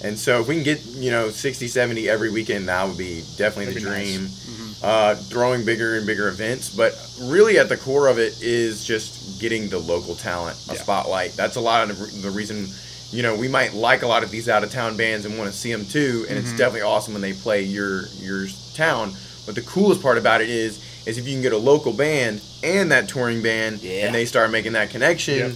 [0.04, 3.24] And so if we can get, you know, 60, 70 every weekend, that would be
[3.38, 4.22] definitely the That'd be dream.
[4.24, 4.46] nice.
[4.46, 4.64] Mm-hmm.
[4.84, 6.70] Uh, throwing bigger and bigger events.
[6.70, 10.82] But really at the core of it is just getting the local talent a Yeah.
[10.82, 11.34] spotlight.
[11.34, 12.70] That's a lot of the- the reason,
[13.12, 15.52] you know, we might like a lot of these out of town bands and want
[15.52, 16.28] to see them too.
[16.30, 16.58] And it's Mm-hmm.
[16.58, 19.16] definitely awesome when they play your, your town.
[19.48, 22.42] But the coolest part about it is, is if you can get a local band
[22.64, 24.06] and that touring band Yeah.
[24.06, 25.52] and they start making that connection Yep.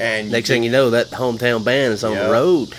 [0.00, 2.24] and Next thing you know, that hometown band is on Yeah.
[2.24, 2.74] the road.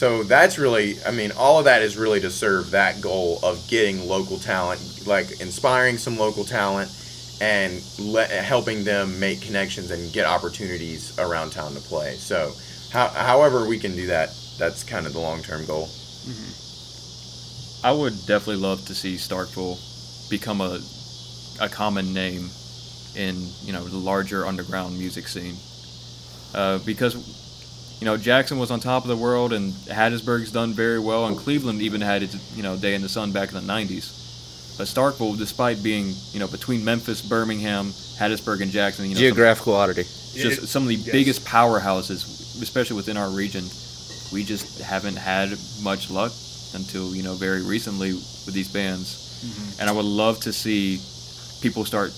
[0.00, 3.68] So that's really, I mean, all of that is really to serve that goal of
[3.68, 6.90] getting local talent, like inspiring some local talent
[7.38, 12.14] and le- helping them make connections and get opportunities around town to play.
[12.14, 12.54] So,
[12.90, 15.90] how, however we can do that, that's kind of the long term goal.
[17.84, 19.76] I would definitely love to see Starkville
[20.30, 20.80] become a
[21.60, 22.48] a common name
[23.16, 25.56] in you know the larger underground music scene,
[26.54, 27.39] uh, because
[28.00, 31.36] you know Jackson was on top of the world and Hattiesburg's done very well, and
[31.36, 34.16] Cleveland even had its you know day in the sun back in the '90s.
[34.78, 37.86] But Starkville, despite being you know between Memphis, Birmingham,
[38.18, 40.04] Hattiesburg, and Jackson, you know some- Geographical oddity.
[40.34, 41.10] just It- some of the yes.
[41.12, 42.24] biggest powerhouses,
[42.62, 43.64] especially within our region.
[44.32, 45.50] We just haven't had
[45.82, 46.32] much luck
[46.74, 49.80] until you know very recently with these bands, mm-hmm.
[49.80, 51.00] and I would love to see
[51.60, 52.12] people start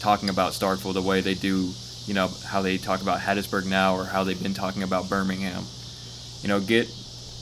[0.00, 1.70] talking about Starkville the way they do,
[2.06, 5.64] you know, how they talk about Hattiesburg now or how they've been talking about Birmingham.
[6.42, 6.88] You know, get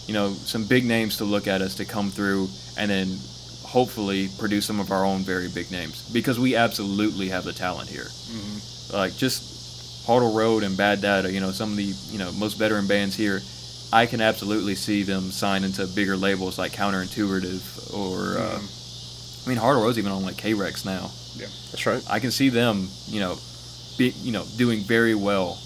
[0.07, 3.19] you know some big names to look at us to come through, and then
[3.63, 7.89] hopefully produce some of our own very big names because we absolutely have the talent
[7.89, 8.07] here
[8.93, 12.55] like just Hartle Road and Bad Data, you know, some of the you know most
[12.55, 13.41] veteran bands here,
[13.93, 19.59] I can absolutely see them sign into bigger labels like Counterintuitive or uh, I mean
[19.59, 21.11] Hartle Road's even on like K Rex now.
[21.37, 22.03] Yeah, that's right.
[22.09, 23.39] I can see them, you know,
[23.97, 25.59] be you know doing very well,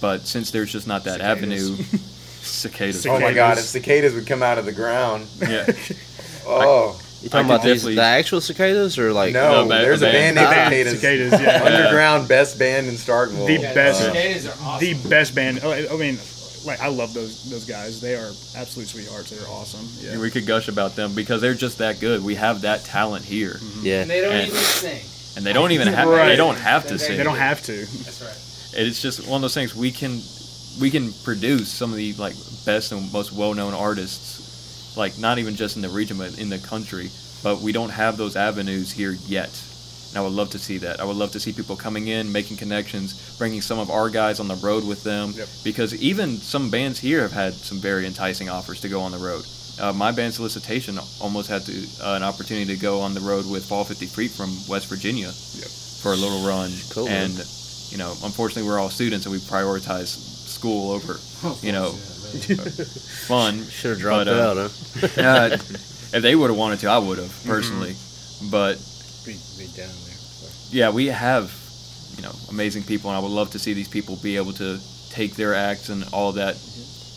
[0.00, 1.70] but since there's just not that Cicadas.
[1.70, 1.76] avenue,
[2.42, 3.06] cicadas.
[3.06, 3.58] Oh my God!
[3.58, 3.70] If Cicadas.
[3.70, 5.66] cicadas would come out of the ground, yeah,
[6.46, 10.02] oh You talking could about these, the actual cicadas or like no, No, ba- there's
[10.02, 10.36] a band.
[10.36, 11.32] band named Cicadas.
[11.32, 11.64] Cicadas, yeah.
[11.76, 13.46] Underground best band in Starkville.
[13.46, 14.80] The Yeah, best- the cicadas are awesome.
[15.02, 15.60] the best band.
[15.62, 16.18] oh, I I mean,
[16.64, 18.00] like I love those those guys.
[18.00, 19.30] They are absolute sweethearts.
[19.30, 19.86] They're awesome.
[20.00, 20.18] Yeah.
[20.18, 22.22] we could gush about them because they're just that good.
[22.22, 23.86] We have that talent here, mm-hmm.
[23.86, 24.02] yeah.
[24.02, 25.00] and they don't And- even sing.
[25.38, 26.28] And they don't even have Right.
[26.28, 27.16] they don't have to They sing.
[27.16, 27.72] They don't have to.
[27.72, 28.80] That's right.
[28.86, 30.20] It's just one of those things we can
[30.80, 32.34] we can produce some of the like
[32.66, 36.48] best and most well known artists, like not even just in the region but in
[36.50, 37.10] the country.
[37.42, 39.50] But we don't have those avenues here yet.
[40.10, 41.00] And I would love to see that.
[41.00, 44.40] I would love to see people coming in, making connections, bringing some of our guys
[44.40, 45.32] on the road with them.
[45.36, 45.48] Yep.
[45.64, 49.18] Because even some bands here have had some very enticing offers to go on the
[49.18, 49.44] road.
[49.80, 53.46] Uh, my band Solicitation almost had to, uh, an opportunity to go on the road
[53.50, 56.70] with Fall 50 Feet from West Virginia for a little run.
[56.90, 57.08] Cool.
[57.08, 57.32] And,
[57.90, 60.08] you know, unfortunately, we're all students and we prioritize
[60.48, 61.18] school over,
[61.62, 61.90] you know,
[63.26, 63.64] fun.
[63.68, 65.08] Should have dropped But, uh, out, huh?
[65.18, 65.48] Uh,
[66.10, 67.94] if they would have wanted to, I would have personally.
[68.50, 68.78] But
[69.26, 70.50] Be, be down there.
[70.70, 71.52] yeah, we have,
[72.16, 74.80] you know, amazing people, and I would love to see these people be able to
[75.10, 76.56] take their acts and all that.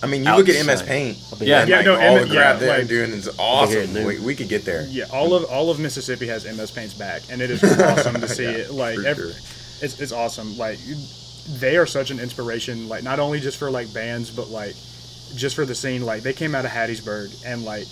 [0.04, 1.18] I mean, you look at MS Paint.
[1.40, 1.62] Yeah.
[1.62, 3.94] and, Yeah, like, no, all M- the crap yeah, they're like- doing is awesome.
[3.94, 4.86] We, we could get there.
[4.90, 8.28] Yeah, all of all of Mississippi has MS Paint's back, and it is awesome to
[8.38, 8.72] see Yeah, it.
[8.72, 9.42] Like, every, sure.
[9.82, 10.58] it's it's awesome.
[10.58, 10.80] Like,
[11.60, 12.90] they are such an inspiration.
[12.90, 14.76] Like, not only just for like bands, but like
[15.36, 16.02] just for the scene.
[16.04, 17.86] Like, they came out of Hattiesburg, and like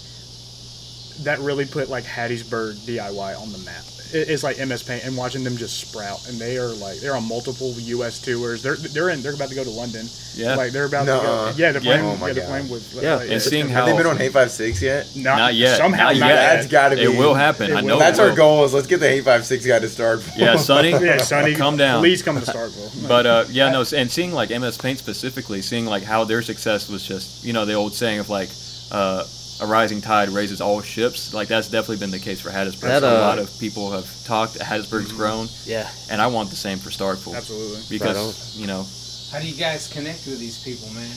[1.24, 3.84] that really put like Hattiesburg DIY on the map.
[4.14, 7.16] It, it's like MS Paint, and watching them just sprout, and they are like they're
[7.16, 8.20] on multiple U.S.
[8.20, 8.62] tours.
[8.64, 9.22] They're they're in.
[9.22, 10.08] They're about to go to London.
[10.36, 10.56] Yeah.
[10.56, 11.52] like they're about Nuh-uh.
[11.52, 11.58] to go.
[11.58, 11.98] Yeah, they're Yeah.
[12.00, 12.06] playing.
[12.06, 12.94] Oh my yeah, they're playing with.
[13.02, 13.16] Yeah.
[13.16, 15.08] like, And it's seeing gonna- Have they been on eight five six yet?
[15.16, 15.78] not, Not yet.
[15.78, 16.36] Somehow Not not yet.
[16.36, 16.56] yet.
[16.56, 17.02] That's got to be.
[17.04, 17.72] It will happen.
[17.72, 17.96] It I know.
[17.98, 18.64] it That's our goal.
[18.64, 20.22] Is let's get the eight five six Five guy to start.
[20.38, 20.92] Yeah, Sonny.
[21.10, 22.02] Yeah, Sonny, Calm down.
[22.02, 22.88] Please come to Starkville.
[23.08, 26.88] But uh, yeah, no, and seeing like MS Paint specifically, seeing like how their success
[26.90, 28.50] was just, you know, the old saying of like,
[28.92, 29.24] uh,
[29.62, 31.34] a rising tide raises all ships.
[31.34, 32.82] Like that's definitely been the case for Hattiesburg.
[32.82, 34.58] That, So a uh, lot of people have talked.
[34.60, 35.90] Hattiesburg's grown, Yeah.
[36.10, 37.82] and I want the same for Starkville Absolutely.
[37.90, 38.86] because you know,
[39.32, 41.12] How do you guys connect with these people, man?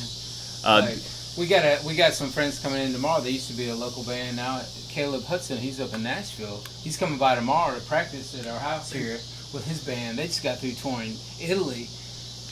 [0.64, 0.98] uh, like,
[1.38, 3.20] we got a we got some friends coming in tomorrow.
[3.22, 4.36] They used to be a local band.
[4.36, 6.62] Now Caleb Hudson, he's up in Nashville.
[6.82, 9.18] He's coming by tomorrow to practice at our house here
[9.54, 10.18] with his band.
[10.18, 11.88] They just got through touring Italy.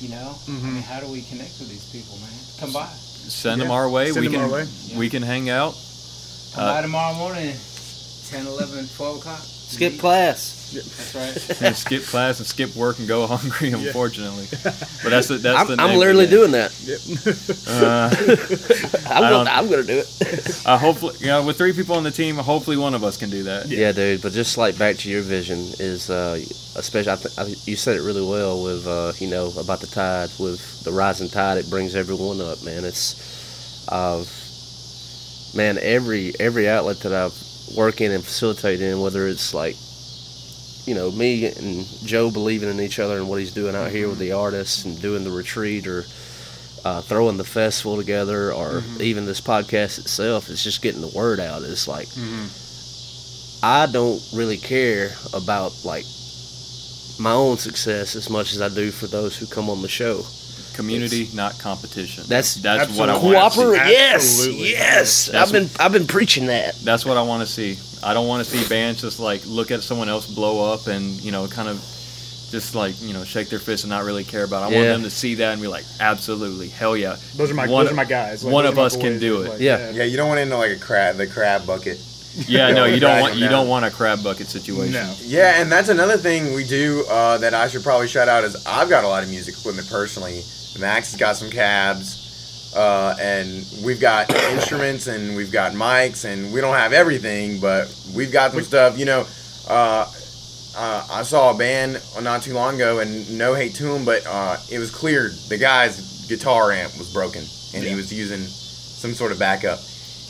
[0.01, 0.63] You know, I Mhm.
[0.63, 2.33] mean, how do we connect with these people, man?
[2.59, 2.89] Come by.
[3.29, 4.11] Send them our way.
[4.13, 4.67] send we them can our way.
[4.97, 5.75] we can hang out.
[6.55, 7.55] Come Uh, by tomorrow morning,
[8.31, 9.41] 10, 11, 12 o'clock.
[9.43, 10.60] Skip class.
[10.73, 11.61] That's right.
[11.63, 13.73] and skip class and skip work and go hungry.
[13.73, 15.83] Unfortunately, but that's the that's I'm, the.
[15.83, 16.31] I'm literally it.
[16.31, 16.71] doing that.
[17.67, 18.11] Uh,
[19.11, 20.63] I'm, gonna, don't- I'm gonna do it.
[20.67, 23.31] uh, hopefully, you know, with three people on the team, hopefully one of us can
[23.31, 23.69] do that.
[23.69, 24.23] Yeah, dude.
[24.23, 26.39] But just like back to your vision is, uh,
[26.77, 29.87] especially I th- I, you said it really well with, uh, you know, about the
[29.87, 30.31] tide.
[30.39, 32.85] With the rising tide, it brings everyone up, man.
[32.85, 34.25] It's, uh,
[35.57, 37.35] man, every every outlet that I've
[37.77, 39.77] worked in and facilitate in, whether it's like,
[40.87, 44.09] you know, me and Joe believing in each other and what he's doing out here
[44.09, 44.41] with the mm-hmm.
[44.41, 46.05] artists and doing the retreat or.
[46.83, 49.03] Uh, throwing the festival together, or mm-hmm.
[49.03, 51.63] even this podcast itself, it's just getting the word out.
[51.63, 52.47] It's like mm-hmm.
[53.63, 56.07] I don't really care about like
[57.21, 60.25] my own success as much as I do for those who come on the show.
[60.75, 62.25] Community, not competition.
[62.27, 63.53] That's- that's what I want.
[63.53, 63.61] To.
[63.61, 64.71] Cooperate, yes, Absolutely.
[64.71, 65.27] yes.
[65.27, 66.77] That's- I've been I've been preaching that.
[66.77, 67.77] That's what I want to see.
[68.03, 71.21] I don't want to see bands just like look at someone else blow up and
[71.21, 71.77] you know kind of
[72.51, 74.71] just like you know shake their fist and not really care about.
[74.73, 74.75] it.
[74.75, 77.17] I want them to see that and be like, absolutely, hell yeah.
[77.37, 78.45] Those are my One- those are my guys.
[78.45, 79.49] one of are my us can do it.
[79.51, 79.91] Like, Yeah.
[79.91, 81.99] Yeah, you don't want into like a crab, the crab bucket.
[82.47, 83.51] Yeah, no, you don't want you down.
[83.51, 84.93] don't want a crab bucket situation.
[84.93, 85.15] No.
[85.21, 88.57] Yeah, and that's another thing we do uh, that I should probably shout out is
[88.67, 90.43] I've got a lot of music equipment personally.
[90.79, 92.20] Max has got some cabs,
[92.75, 97.95] uh, and we've got instruments and we've got mics, and we don't have everything, but
[98.15, 98.99] we've got some stuff.
[98.99, 99.27] You know,
[99.69, 100.11] uh,
[100.77, 104.23] uh, I saw a band not too long ago, and no hate to him, but
[104.27, 107.43] uh, it was clear the guy's guitar amp was broken,
[107.75, 109.81] and he was using some sort of backup.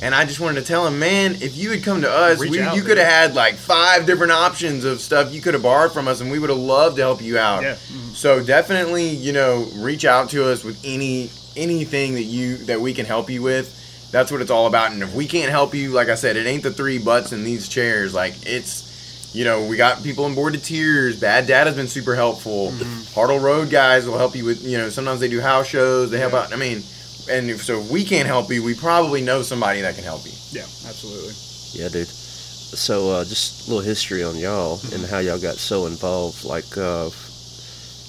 [0.02, 2.58] And I just wanted to tell him, man, if you had come to us, we,
[2.58, 5.92] out, you could have had like five different options of stuff you could have borrowed
[5.92, 7.62] from us, and we would have loved to help you out.
[7.62, 7.76] Yeah.
[8.14, 12.94] So definitely, you know, reach out to us with any anything that you that we
[12.94, 13.76] can help you with.
[14.12, 14.92] That's what it's all about.
[14.92, 17.44] And if we can't help you, like I said, it ain't the three butts in
[17.44, 18.12] these chairs.
[18.12, 21.20] Like it's, you know, we got people on Bored to Tears.
[21.20, 22.70] Bad Dad has been super helpful.
[23.14, 26.10] Hartle Road guys will help you with, you know, sometimes they do house shows.
[26.10, 26.52] They help out.
[26.52, 26.82] I mean,
[27.30, 30.24] and if, so if we can't help you, we probably know somebody that can help
[30.24, 30.32] you.
[30.50, 31.34] Yeah, absolutely.
[31.72, 32.08] Yeah, dude.
[32.08, 36.76] So uh, just a little history on y'all and how y'all got so involved, like
[36.76, 37.10] uh,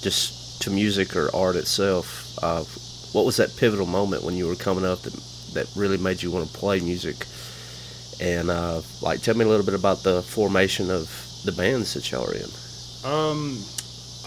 [0.02, 2.38] just to music or art itself.
[2.42, 2.64] Uh,
[3.14, 5.14] what was that pivotal moment when you were coming up that
[5.54, 7.26] that really made you want to play music?
[8.22, 11.10] And uh, like, tell me a little bit about the formation of
[11.44, 12.50] the bands that y'all are in.
[13.04, 13.58] Um,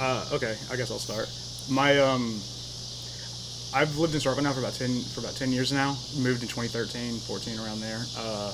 [0.00, 1.28] uh, okay, I guess I'll start.
[1.70, 2.40] My um,
[3.74, 5.96] I've lived in Starkville now for about ten for about ten years now.
[6.18, 8.02] Moved in 2013, 14, around there.
[8.18, 8.52] Uh,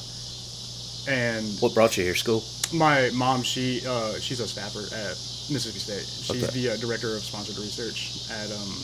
[1.09, 2.15] and What brought you here?
[2.15, 2.45] School?
[2.73, 5.17] My mom, she uh, she's a staffer at
[5.51, 6.07] Mississippi State.
[6.07, 6.53] She's Okay.
[6.61, 8.77] the uh, director of sponsored research at um,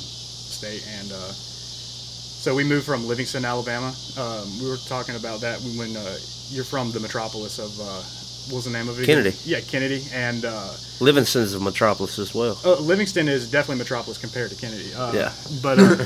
[0.57, 3.93] State, and uh, so we moved from Livingston, Alabama.
[4.17, 6.17] Um, we were talking about that when uh,
[6.49, 8.03] you're from the metropolis of uh,
[8.49, 9.05] what was the name of it?
[9.07, 9.35] Kennedy.
[9.45, 12.59] Yeah, Kennedy, and uh, is a metropolis as well.
[12.65, 14.95] uh, Livingston is definitely metropolis compared to Kennedy.
[14.95, 15.33] Uh, Yeah.
[15.63, 15.97] But uh,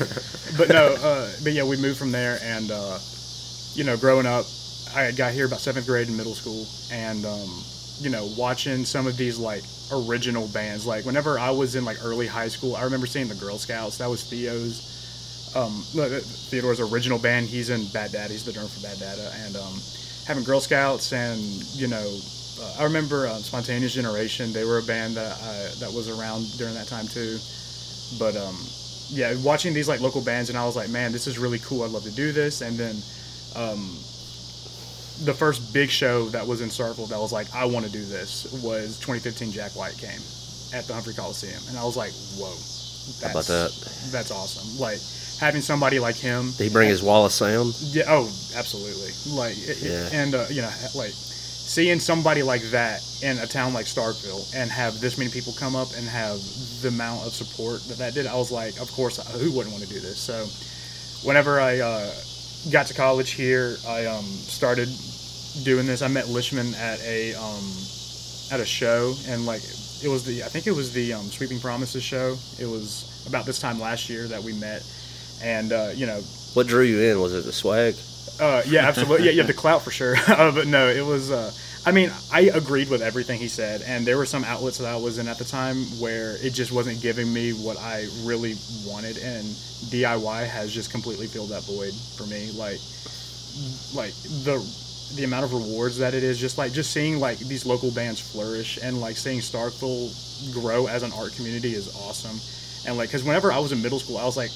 [0.56, 2.98] but no, uh, but yeah, we moved from there, and uh,
[3.74, 4.46] you know, growing up,
[4.96, 7.62] I got here about seventh grade in middle school, and um,
[8.00, 10.86] you know, watching some of these like original bands.
[10.86, 13.98] Like whenever I was in like early high school, I remember seeing the Girl Scouts.
[13.98, 14.88] That was Theo's.
[15.56, 16.20] Um, uh,
[16.50, 17.46] Theodore's original band.
[17.46, 18.32] He's in Bad Data.
[18.32, 19.74] He's the drummer for Bad Data, and um,
[20.24, 21.40] having Girl Scouts, and
[21.74, 22.20] you know,
[22.62, 24.52] uh, I remember um, Spontaneous Generation.
[24.52, 27.38] They were a band that I, that was around during that time too.
[28.18, 28.56] But um,
[29.10, 31.82] yeah, watching these like local bands, and I was like, man, this is really cool.
[31.82, 32.60] I'd love to do this.
[32.60, 32.96] And then
[33.56, 33.98] um,
[35.24, 38.04] the first big show that was in Starkville that was like, I want to do
[38.04, 39.52] this was 2015.
[39.52, 40.20] Jack White came
[40.72, 44.10] at the Humphrey Coliseum, and I was like, whoa, that's, How about that?
[44.12, 44.78] That's awesome.
[44.78, 44.98] Like
[45.40, 46.52] having somebody like him.
[46.56, 47.74] Did he bring his wall of sound?
[47.80, 48.04] Yeah.
[48.08, 49.10] Oh, absolutely.
[49.32, 50.08] Like, Yeah.
[50.12, 54.70] and uh, you know, like seeing somebody like that in a town like Starkville and
[54.70, 56.38] have this many people come up and have
[56.82, 59.84] the amount of support that that did, I was like, of course, who wouldn't want
[59.84, 60.18] to do this?
[60.18, 60.46] So,
[61.26, 62.12] whenever I uh,
[62.70, 64.88] got to college here, I um, started
[65.64, 66.02] doing this.
[66.02, 67.64] I met Lishman at a um,
[68.52, 69.62] at a show, and like
[70.02, 72.36] it was the I think it was the um, Sweeping Promises show.
[72.58, 74.82] It was about this time last year that we met,
[75.42, 76.20] and uh, you know
[76.54, 77.20] What drew you in?
[77.20, 77.94] Was it the swag?
[78.40, 79.26] uh, yeah, absolutely.
[79.30, 80.16] Yeah, have the clout for sure.
[80.28, 81.30] uh, but no, it was.
[81.30, 81.52] Uh,
[81.86, 84.96] I mean, I agreed with everything he said, and there were some outlets that I
[84.96, 88.54] was in at the time where it just wasn't giving me what I really
[88.86, 89.44] wanted, and
[89.88, 92.50] DIY has just completely filled that void for me.
[92.52, 92.78] Like,
[93.94, 94.12] like
[94.44, 94.60] the
[95.16, 98.20] the amount of rewards that it is, just like just seeing like these local bands
[98.20, 102.38] flourish, and like seeing Starkville grow as an art community is awesome.
[102.86, 104.50] And like, because whenever I was in middle school, I was like,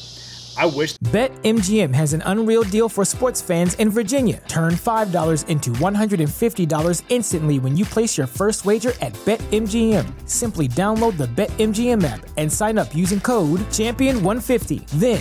[0.56, 4.40] I wish BetMGM has an unreal deal for sports fans in Virginia.
[4.46, 10.28] Turn $5 into $150 instantly when you place your first wager at BetMGM.
[10.28, 14.86] Simply download the BetMGM app and sign up using code Champion150.
[14.90, 15.20] Then,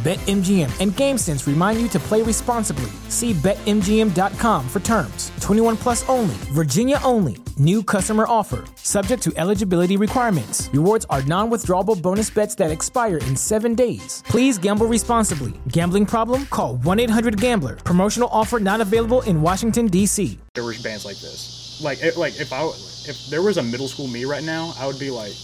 [0.00, 2.90] BetMGM and GameSense remind you to play responsibly.
[3.08, 5.30] See BetMGM.com for terms.
[5.42, 7.36] 21 plus only, Virginia only.
[7.58, 8.64] New customer offer.
[8.76, 10.70] Subject to eligibility requirements.
[10.72, 14.22] Rewards are non withdrawable bonus bets that expire in seven days.
[14.24, 15.52] Please gamble responsibly.
[15.68, 16.46] Gambling problem?
[16.46, 17.76] Call 1 800 Gambler.
[17.76, 20.38] Promotional offer not available in Washington, D.C.
[20.54, 21.78] there were bands like this.
[21.84, 22.64] Like, like if I
[23.06, 25.34] if there was a middle school me right now, I would be like,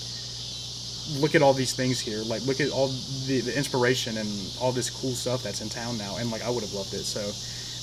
[1.21, 2.23] look at all these things here.
[2.25, 2.89] Like, look at all
[3.27, 4.29] the, the inspiration and
[4.61, 6.17] all this cool stuff that's in town now.
[6.19, 7.05] And like, I would have loved it.
[7.05, 7.33] So,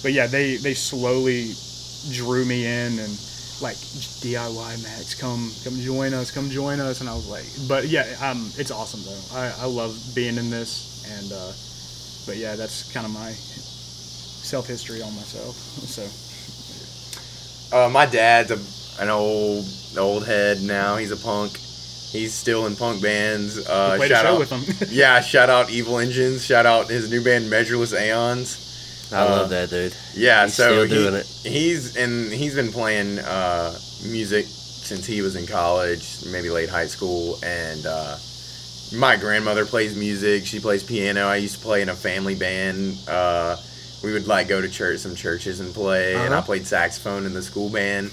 [0.03, 1.53] but yeah, they they slowly
[2.11, 3.19] drew me in and
[3.61, 7.01] like DIY Max, come come join us, come join us.
[7.01, 9.37] And I was like, but yeah, um, it's awesome though.
[9.37, 11.31] I I love being in this and.
[11.33, 11.53] uh
[12.25, 13.31] but yeah, that's kind of my
[14.29, 15.55] self history on myself.
[15.87, 16.03] So
[17.71, 18.59] Uh, my dad's a,
[19.01, 19.65] an old
[19.97, 20.97] old head now.
[20.97, 21.59] He's a punk.
[22.13, 23.57] He's still in punk bands.
[23.67, 24.87] Uh, played a shout show out, with him.
[24.91, 26.45] yeah, shout out Evil Engines.
[26.45, 29.11] Shout out his new band Measureless Aeons.
[29.11, 29.93] I Uh, love that dude.
[30.15, 31.25] Yeah, He's so still he, it.
[31.43, 36.87] He's and he's been playing uh, music since he was in college, maybe late high
[36.87, 37.39] school.
[37.43, 38.17] And uh,
[38.95, 40.45] my grandmother plays music.
[40.45, 41.21] She plays piano.
[41.27, 42.97] I used to play in a family band.
[43.07, 43.57] Uh,
[44.03, 46.13] we would like go to church, some churches, and play.
[46.15, 46.45] And I Uh-huh.
[46.45, 48.11] played saxophone in the school band.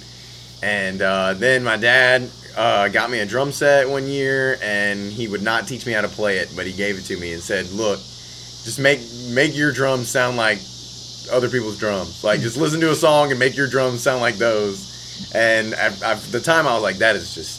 [0.62, 5.28] And uh, then my dad uh, got me a drum set one year, and he
[5.28, 7.42] would not teach me how to play it, but he gave it to me and
[7.42, 7.98] said, "Look,
[8.64, 10.58] just make make your drums sound like
[11.32, 12.22] other people's drums.
[12.24, 14.88] Like just listen to a song and make your drums sound like those."
[15.34, 17.58] And at, at the time, I was like, "That is just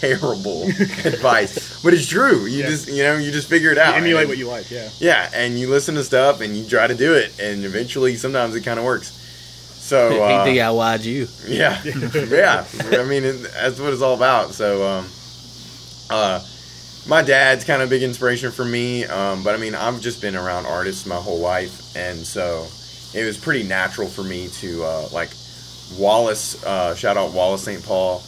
[0.00, 0.64] terrible
[1.04, 2.46] advice," but it's true.
[2.46, 2.66] You Yeah.
[2.68, 3.94] just you know you just figure it out.
[3.94, 4.70] emulate And- what you like.
[4.70, 4.88] Yeah.
[4.98, 8.54] yeah, and you listen to stuff and you try to do it, and eventually, sometimes
[8.56, 9.18] it kind of works.
[9.92, 11.28] So uh, he DIY'd you.
[11.46, 12.66] yeah, yeah.
[12.98, 14.54] I mean, it, that's what it's all about.
[14.54, 15.06] So, um,
[16.08, 16.42] uh,
[17.06, 19.04] my dad's kind of a big inspiration for me.
[19.04, 22.66] Um, but I mean, I've just been around artists my whole life, and so
[23.12, 25.28] it was pretty natural for me to uh, like
[25.98, 26.64] Wallace.
[26.64, 27.84] Uh, shout out Wallace St.
[27.84, 28.22] Paul,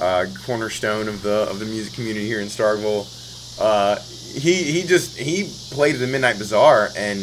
[0.00, 3.08] uh, cornerstone of the of the music community here in Starkville.
[3.60, 3.96] uh,
[4.40, 7.18] he he just he played at the Midnight Bazaar and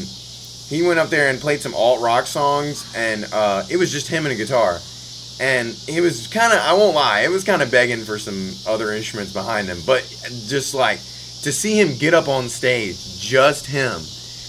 [0.70, 4.08] he went up there and played some alt rock songs and uh, it was just
[4.08, 4.80] him and a guitar.
[5.40, 8.52] And he was kind of, I won't lie, it was kind of begging for some
[8.68, 9.80] other instruments behind him.
[9.86, 10.02] But
[10.48, 11.00] just like
[11.44, 14.00] to see him get up on stage, just him,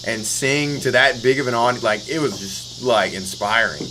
[0.07, 3.83] and sing to that big of an audience, like it was just like inspiring.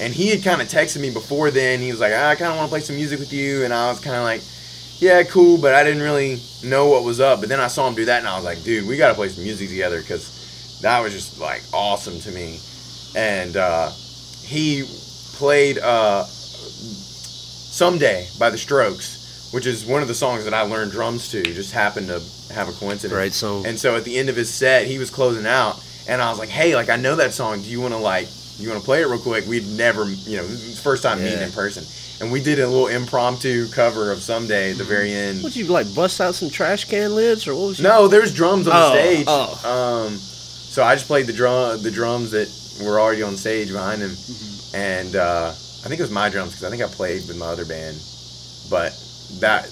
[0.00, 1.80] And he had kind of texted me before then.
[1.80, 3.64] He was like, "Ah, I kind of want to play some music with you.
[3.64, 4.42] And I was kind of like,
[4.98, 7.40] yeah, cool, but I didn't really know what was up.
[7.40, 9.14] But then I saw him do that and I was like, dude, we got to
[9.14, 10.41] play some music together because
[10.82, 12.60] that was just like awesome to me.
[13.16, 13.90] And uh,
[14.44, 14.84] he
[15.34, 20.92] played uh, Someday by the Strokes, which is one of the songs that I learned
[20.92, 21.42] drums to.
[21.42, 22.20] Just happened to
[22.52, 23.16] have a coincidence.
[23.16, 23.32] Right.
[23.32, 26.28] So And so at the end of his set, he was closing out, and I
[26.30, 27.62] was like, "Hey, like I know that song.
[27.62, 28.28] Do you want to like
[28.58, 31.40] you want to play it real quick?" We'd never, you know, the first time meeting
[31.40, 31.84] in person,
[32.20, 35.42] and we did a little impromptu cover of "Someday" at the very end.
[35.42, 37.84] Would you like bust out some trash can lids or what was you?
[37.84, 39.24] No, there's drums on the Oh, stage.
[39.28, 40.06] oh.
[40.08, 40.20] Um,
[40.72, 42.48] so I just played the drum, the drums that
[42.84, 44.76] were already on stage behind him, Mm-hmm.
[44.76, 47.46] and uh, I think it was my drums because I think I played with my
[47.46, 47.96] other band,
[48.70, 48.92] but
[49.40, 49.68] that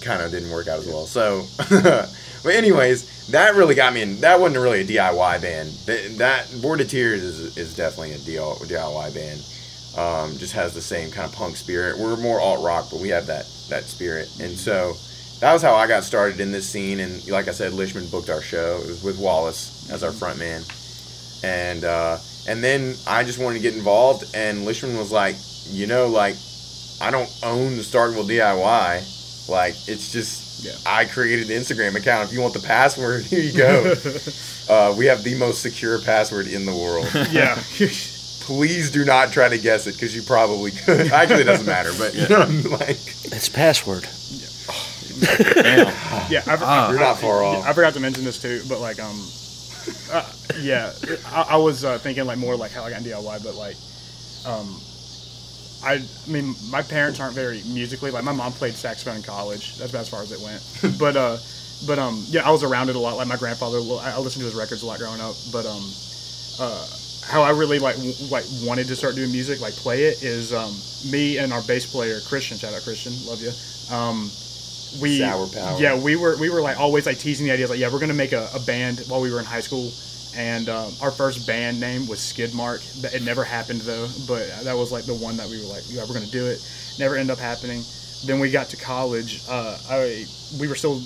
[0.00, 1.06] kind of didn't work out as well.
[1.06, 1.46] So,
[2.42, 4.20] but anyways, that really got me in.
[4.20, 5.68] That wasn't really a DIY band.
[5.86, 9.40] That, that Bored of Tears is is definitely a DIY band.
[9.94, 11.98] Um, just has the same kind of punk spirit.
[11.98, 14.94] We're more alt rock, but we have that that spirit, and so
[15.42, 17.00] that was how I got started in this scene.
[17.00, 18.80] And like I said, Lishman booked our show.
[18.80, 20.62] It was with Wallace as our front man,
[21.42, 24.24] and uh, and then I just wanted to get involved.
[24.36, 25.34] And Lishman was like,
[25.68, 26.36] you know, like
[27.00, 29.48] I don't own the Starkville DIY.
[29.48, 30.76] Like it's just Yeah.
[30.86, 32.28] I created the Instagram account.
[32.28, 33.94] If you want the password, here you go.
[34.70, 37.08] uh, we have the most secure password in the world.
[37.32, 37.60] yeah.
[38.42, 41.10] Please do not try to guess it because you probably could.
[41.10, 41.90] Actually, it doesn't matter.
[41.98, 44.06] But you know, what I'm like It's password.
[45.26, 45.86] Damn.
[46.30, 46.42] yeah.
[46.46, 46.90] I, Ah.
[46.90, 47.64] you're not far off.
[47.66, 49.18] I forgot to mention this too, but like, um,
[50.12, 50.92] uh, yeah,
[51.26, 53.76] I, I was uh, thinking like more like how I got in DIY, but like,
[54.46, 54.80] um,
[55.84, 58.10] I, I mean, my parents aren't very musically.
[58.12, 59.76] Like, my mom played saxophone in college.
[59.78, 60.98] That's about as far as it went.
[60.98, 61.38] but, uh,
[61.86, 63.16] but um, yeah, I was around it a lot.
[63.16, 65.34] Like my grandfather, I I listened to his records a lot growing up.
[65.50, 65.82] But um,
[66.60, 66.86] uh,
[67.26, 70.52] how I really like w- like wanted to start doing music, like play it, is
[70.52, 70.72] um,
[71.10, 72.56] me and our bass player Christian.
[72.58, 73.50] Shout out Christian, love you.
[73.92, 74.30] Um,
[75.00, 75.80] we Sour power.
[75.80, 78.14] yeah we were we were like always like teasing the idea like yeah we're gonna
[78.14, 79.90] make a, a band while we were in high school
[80.34, 84.92] and um, our first band name was Skidmark it never happened though but that was
[84.92, 86.58] like the one that we were like yeah we're gonna do it
[86.98, 87.82] never ended up happening
[88.24, 90.26] then we got to college uh, I
[90.60, 91.02] we were still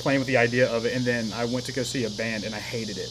[0.00, 2.44] playing with the idea of it and then I went to go see a band
[2.44, 3.10] and I hated it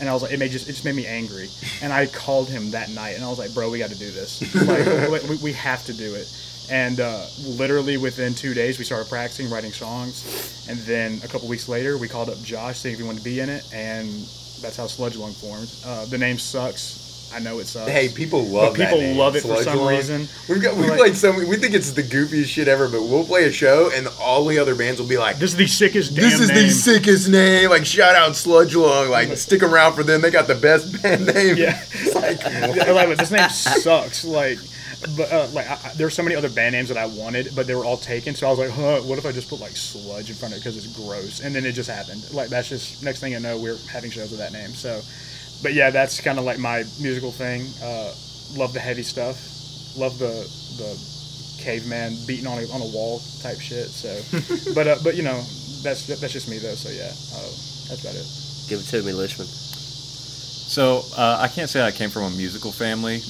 [0.00, 1.48] and I was like, it made just it just made me angry.
[1.82, 4.10] And I called him that night, and I was like, bro, we got to do
[4.10, 4.42] this.
[4.66, 6.26] Like, we, we have to do it.
[6.70, 10.66] And uh, literally within two days, we started practicing writing songs.
[10.68, 13.24] And then a couple weeks later, we called up Josh, seeing if he wanted to
[13.24, 14.08] be in it, and
[14.62, 15.72] that's how Sludge Lung formed.
[15.86, 17.04] Uh, the name sucks.
[17.34, 17.90] I know it sucks.
[17.90, 19.88] Hey, people love But people name, love it for some Lung.
[19.96, 20.28] reason.
[20.48, 23.24] We've got we Like- played so we think it's the goofiest shit ever, but we'll
[23.24, 26.14] play a show and all the other bands will be like, This is the sickest
[26.14, 26.66] damn "This is name.
[26.68, 30.20] the sickest name!" Like shout out Sludge Lung, like stick around for them.
[30.20, 31.56] They got the best band name.
[31.56, 31.82] Yeah.
[31.92, 32.44] It's like,
[33.08, 34.24] like, this name sucks.
[34.24, 34.58] Like,
[35.16, 37.66] but uh, like, I, I, there's so many other band names that I wanted, but
[37.66, 38.34] they were all taken.
[38.34, 40.58] So I was like, huh, what if I just put like sludge in front of
[40.58, 41.40] it because it's gross?
[41.40, 42.22] And then it just happened.
[42.32, 44.70] Like, that's just next thing I know, we're having shows with that name.
[44.70, 45.00] So,
[45.62, 47.66] but yeah, that's kind of like my musical thing.
[47.82, 48.14] Uh,
[48.56, 49.36] love the heavy stuff.
[49.96, 53.88] Love the the caveman beating on a, on a wall type shit.
[53.88, 54.20] So,
[54.74, 55.42] but uh, but you know,
[55.82, 56.74] that's that's just me though.
[56.74, 57.50] So yeah, uh,
[57.88, 58.26] that's about it.
[58.68, 59.46] Give it to me, Lishman.
[59.46, 63.20] So uh, I can't say I came from a musical family.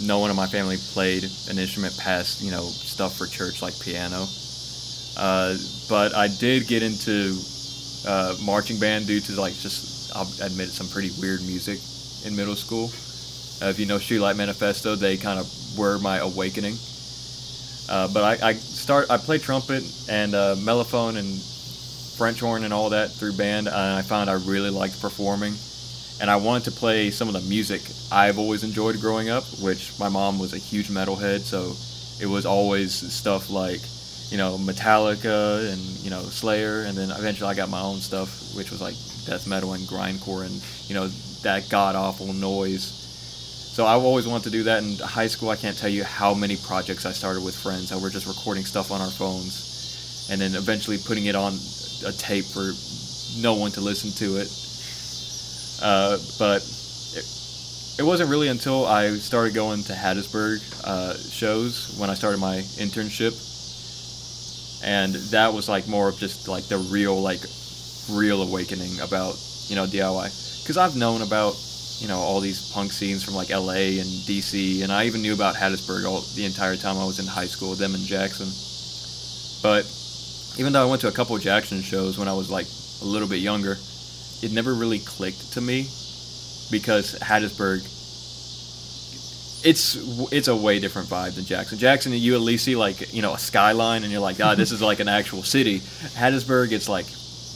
[0.00, 3.78] No one in my family played an instrument past you know stuff for church like
[3.80, 4.26] piano.
[5.16, 5.56] Uh,
[5.88, 7.36] but I did get into
[8.06, 11.80] uh, marching band due to like just I'll admit it, some pretty weird music
[12.26, 12.90] in middle school.
[13.60, 16.76] Uh, if you know Streetlight Manifesto, they kind of were my awakening.
[17.88, 21.40] Uh, but I, I start I play trumpet and uh, mellophone and
[22.18, 25.54] French horn and all that through band, and I found I really liked performing.
[26.20, 29.92] And I wanted to play some of the music I've always enjoyed growing up, which
[30.00, 31.76] my mom was a huge metalhead, so
[32.20, 33.80] it was always stuff like,
[34.30, 38.54] you know, Metallica and you know Slayer, and then eventually I got my own stuff,
[38.56, 38.94] which was like
[39.26, 41.08] death metal and grindcore and you know
[41.42, 42.82] that god awful noise.
[42.82, 45.50] So I've always wanted to do that in high school.
[45.50, 48.64] I can't tell you how many projects I started with friends that were just recording
[48.64, 51.52] stuff on our phones, and then eventually putting it on
[52.04, 52.72] a tape for
[53.40, 54.48] no one to listen to it.
[55.80, 56.62] Uh, but
[57.14, 57.24] it,
[57.98, 62.56] it wasn't really until I started going to Hattiesburg uh, shows when I started my
[62.78, 63.34] internship,
[64.84, 67.40] and that was like more of just like the real like
[68.10, 69.36] real awakening about
[69.68, 71.56] you know DIY because I've known about
[71.98, 75.34] you know all these punk scenes from like LA and DC, and I even knew
[75.34, 78.48] about Hattiesburg all the entire time I was in high school, them in Jackson.
[79.62, 79.84] But
[80.58, 82.66] even though I went to a couple Jackson shows when I was like
[83.02, 83.78] a little bit younger,
[84.42, 85.82] it never really clicked to me
[86.70, 87.94] because Hattiesburg.
[89.64, 89.96] It's
[90.32, 91.78] it's a way different vibe than Jackson.
[91.78, 94.70] Jackson, you at least see like you know a skyline, and you're like, ah, this
[94.70, 95.80] is like an actual city.
[95.80, 97.06] Hattiesburg, it's like,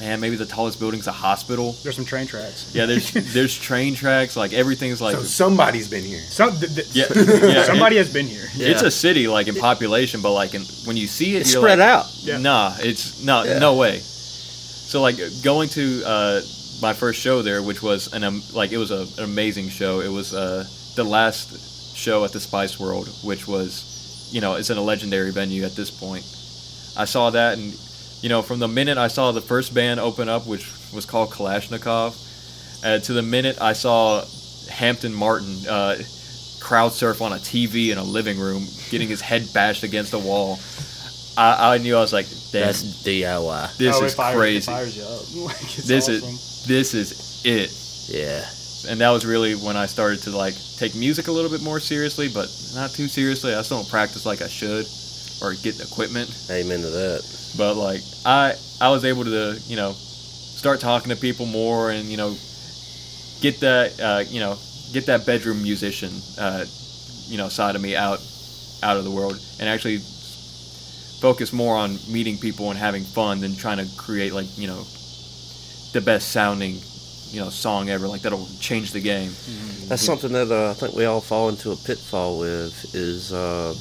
[0.01, 1.77] man, maybe the tallest building's a hospital.
[1.85, 2.75] There's some train tracks.
[2.75, 4.37] Yeah, there's there's train tracks.
[4.37, 6.19] Like everything's like So somebody's been here.
[6.19, 7.63] Some, th- th- yeah, yeah.
[7.65, 8.47] somebody it- has been here.
[8.55, 11.63] It's a city like in population, but like in, when you see it, It's you're
[11.63, 12.07] spread like, out.
[12.23, 12.39] Yeah.
[12.39, 13.61] Nah, it's no Yeah.
[13.61, 14.01] no way.
[14.01, 16.41] So like going to uh,
[16.83, 20.01] my first show there, which was an um, like it was a, an amazing show.
[20.01, 20.67] It was uh,
[20.97, 25.31] the last show at the Spice World, which was you know it's in a legendary
[25.31, 26.25] venue at this point.
[26.99, 27.73] I saw that, and
[28.21, 31.31] you know from the minute I saw the first band open up, which was called
[31.31, 34.25] Kalashnikov, uh, to the minute I saw
[34.69, 35.57] Hampton Martin.
[35.67, 35.97] Uh,
[36.61, 40.19] crowd surf on a TV in a living room, getting his head bashed against a
[40.19, 40.61] wall.
[41.37, 43.77] I, I knew I was like, That's DIY.
[43.79, 44.67] this Oh, it is fires- crazy.
[44.73, 45.23] fires you up.
[45.47, 46.29] Like, it's This awesome.
[46.29, 47.71] is this is it.
[48.15, 48.45] Yeah.
[48.91, 51.81] And that was really when I started to like take music a little bit more
[51.81, 53.55] seriously, but not too seriously.
[53.55, 54.87] I still don't practice like I should,
[55.41, 56.29] or get equipment.
[56.51, 57.23] Amen to that.
[57.57, 62.09] But like I I was able to you know start talking to people more and
[62.09, 62.37] you know
[63.41, 64.59] get that uh, you know
[64.93, 66.65] get that bedroom musician uh,
[67.27, 68.21] you know side of me out
[68.83, 70.01] out of the world and actually
[71.23, 74.83] focus more on meeting people and having fun than trying to create like you know
[75.93, 76.75] the best sounding
[77.31, 79.31] you know song ever like that'll change the game
[79.89, 82.95] That's something that uh, I think we all fall into a pitfall with.
[82.95, 83.75] Is uh,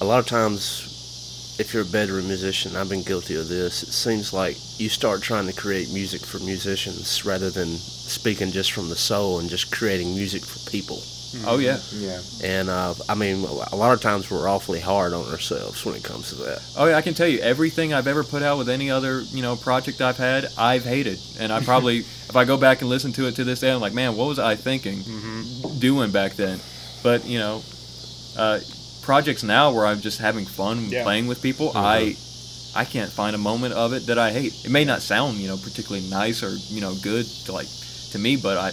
[0.00, 3.82] a lot of times, if you're a bedroom musician, I've been guilty of this.
[3.82, 8.72] It seems like you start trying to create music for musicians rather than speaking just
[8.72, 11.02] from the soul and just creating music for people.
[11.46, 12.20] Oh yeah Yeah.
[12.44, 16.02] And uh, I mean, a lot of times we're awfully hard on ourselves when it
[16.04, 16.62] comes to that.
[16.76, 19.42] Oh yeah, I can tell you everything I've ever put out with any other you
[19.42, 21.98] know project I've had, I've hated, and I probably
[22.30, 24.28] if I go back and listen to it to this day, I'm like, man, what
[24.28, 25.02] was I thinking,
[25.78, 26.60] doing back then?
[27.02, 27.62] But you know,
[28.36, 28.60] uh,
[29.02, 31.02] projects now where I'm just having fun Yeah.
[31.02, 32.16] playing with people, I
[32.74, 34.52] I can't find a moment of it that I hate.
[34.64, 37.68] It may not sound you know particularly nice or you know good to like
[38.12, 38.72] to me, but I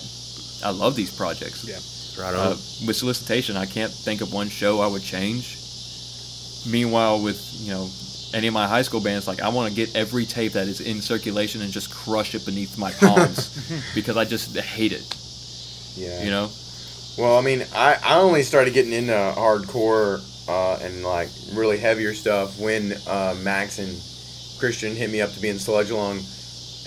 [0.64, 1.64] I love these projects.
[1.66, 1.80] Yeah.
[2.20, 2.40] Right on.
[2.40, 2.50] Uh,
[2.86, 5.58] with solicitation, I can't think of one show I would change.
[6.70, 7.90] Meanwhile, with you know
[8.34, 10.82] any of my high school bands, like I want to get every tape that is
[10.82, 13.50] in circulation and just crush it beneath my palms
[13.96, 15.16] because I just hate it.
[15.96, 16.24] Yeah.
[16.24, 16.52] You know?
[17.18, 22.14] Well, I mean, I, I only started getting into hardcore uh, and like really heavier
[22.14, 24.02] stuff when uh, Max and
[24.60, 26.20] Christian hit me up to be in Sludge Lung,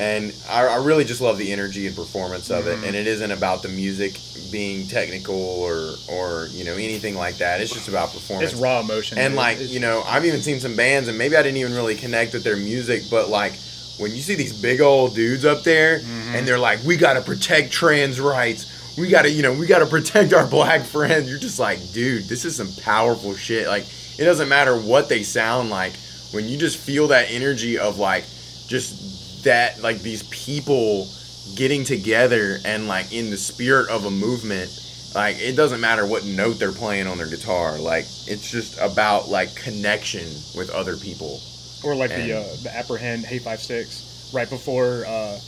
[0.02, 2.78] and I, I really just love the energy and performance of it.
[2.84, 4.18] And it isn't about the music
[4.50, 7.60] being technical or or you know anything like that.
[7.60, 8.52] It's just about performance.
[8.52, 9.18] It's raw emotion.
[9.18, 9.36] And dude.
[9.38, 11.94] like It's- you know, I've even seen some bands, and maybe I didn't even really
[11.96, 13.54] connect with their music, but like
[13.98, 16.34] when you see these big old dudes up there, Mm-hmm.
[16.34, 18.66] and they're like, "We gotta protect trans rights.
[18.98, 22.44] We gotta, you know, we gotta protect our black friends." You're just like, dude, this
[22.44, 23.66] is some powerful shit.
[23.68, 23.84] Like,
[24.18, 25.92] it doesn't matter what they sound like
[26.32, 28.24] when you just feel that energy of like
[28.66, 29.11] just
[29.42, 31.08] that, like these people
[31.56, 34.70] getting together and like in the spirit of a movement
[35.14, 39.28] like it doesn't matter what note they're playing on their guitar like it's just about
[39.28, 40.26] like connection
[40.56, 41.40] with other people.
[41.84, 45.38] Or like the uh, the apprehend hey five six right before uh,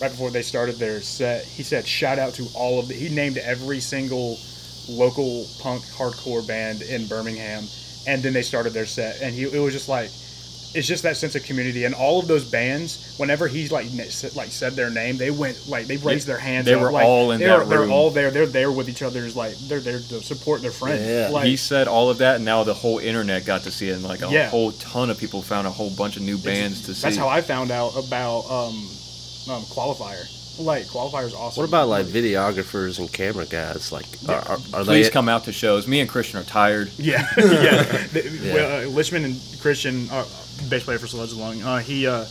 [0.00, 3.08] right before they started their set he said shout out to all of the he
[3.08, 4.38] named every single
[4.88, 7.64] local punk hardcore band in birmingham
[8.06, 10.10] and then they started their set and he it was just like
[10.72, 14.36] it's just that sense of community and all of those bands whenever he's like said-
[14.36, 17.04] like said their name they went like they raised their hands They up, were like,
[17.04, 20.22] all in they're, they're all there they're there with each other's like they're there to
[20.22, 21.28] support their friend Yeah.
[21.32, 23.94] like, he said all of that, and now the whole internet got to see it,
[23.94, 24.48] and like a Yeah.
[24.48, 27.02] whole ton of people found a whole bunch of new bands to see.
[27.02, 28.76] That's how I found out about um,
[29.50, 30.24] um, qualifier.
[30.60, 31.62] Like qualifier is awesome.
[31.62, 33.90] What about like videographers and camera guys?
[33.92, 35.12] Like, are, are, are Please they?
[35.12, 35.86] come out to shows.
[35.88, 36.90] Me and Christian are tired.
[36.98, 37.82] Yeah, yeah.
[38.12, 38.54] The- Yeah.
[38.54, 40.24] Well, uh, Lishman and Christian, uh,
[40.68, 42.24] bass player for Sludge Lung, uh, he, uh,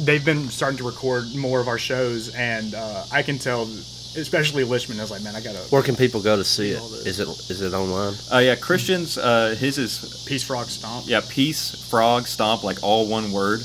[0.00, 4.64] they've been starting to record more of our shows, and uh, I can tell, especially
[4.64, 6.80] Lishman, I was like, man, I gotta Where can people go to see it?
[6.80, 8.14] All the- Is it is it online?
[8.32, 13.06] Uh, yeah, Christian's uh, his is Peace Frog Stomp yeah, peace frog stomp like all
[13.08, 13.60] one word.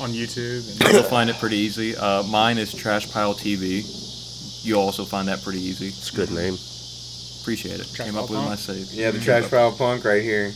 [0.00, 0.80] On YouTube.
[0.84, 1.96] And, You'll find it pretty easy.
[1.96, 3.84] Uh, mine is Trash Pile TV.
[4.64, 5.88] You'll also find that pretty easy.
[5.88, 6.56] It's a good name.
[7.42, 7.86] Appreciate it.
[7.94, 8.48] Trash Came up Pile with Punk?
[8.50, 8.92] my save.
[8.94, 10.52] yeah the trash pile punk right here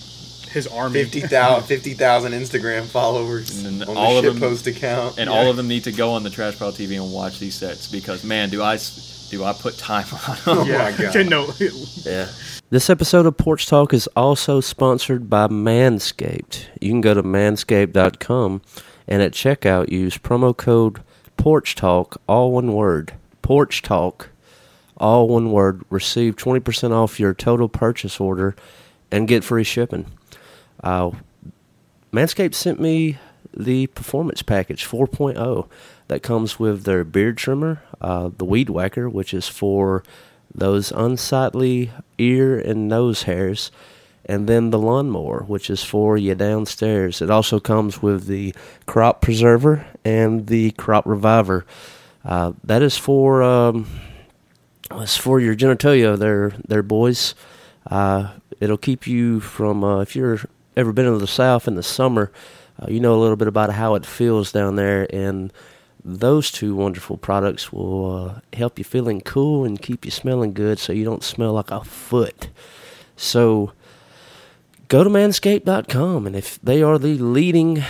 [0.51, 1.05] his army.
[1.05, 5.19] 50,000 50,000 Instagram followers And then on all the of them- shitpost account.
[5.19, 7.55] and all of them need to go on the Trash Pile TV and watch these
[7.55, 10.41] sets because man, do I s- do I put time on them?
[10.47, 10.79] Oh yeah.
[10.79, 11.27] my God.
[11.29, 11.53] no,
[12.07, 12.29] Yeah.
[12.71, 16.65] This episode of Porch Talk is also sponsored by Manscaped.
[16.81, 18.63] You can go to manscaped.com
[19.09, 21.01] and at checkout use promo code
[21.37, 23.15] Porch Talk, all one word.
[23.43, 24.29] Porch Talk,
[24.97, 25.83] all one word.
[25.89, 28.55] Receive 20% off your total purchase order
[29.11, 30.07] and get free shipping.
[30.83, 31.13] Uh,
[32.13, 33.19] Manscaped sent me
[33.57, 35.69] the performance package 4.0
[36.09, 40.03] that comes with their beard trimmer, uh, the weed whacker, which is for
[40.55, 43.71] those unsightly ear and nose hairs,
[44.29, 47.23] and then the lawnmower, which is for you downstairs.
[47.23, 48.55] It also comes with the
[48.87, 51.65] crop preserver and the crop reviver.
[52.25, 53.87] Uh, that is for um,
[54.93, 56.19] it's for your genitalia.
[56.19, 57.35] They're they're boys.
[57.91, 60.41] Uh, it'll keep you from uh, if you're
[60.77, 62.31] ever been to the south in the summer,
[62.81, 65.53] uh, you know a little bit about how it feels down there, and
[66.05, 70.79] those two wonderful products will uh, help you feeling cool and keep you smelling good,
[70.79, 72.49] so you don't smell like a foot.
[73.17, 73.73] So
[74.89, 77.85] go to manscaped.com and if they are the leading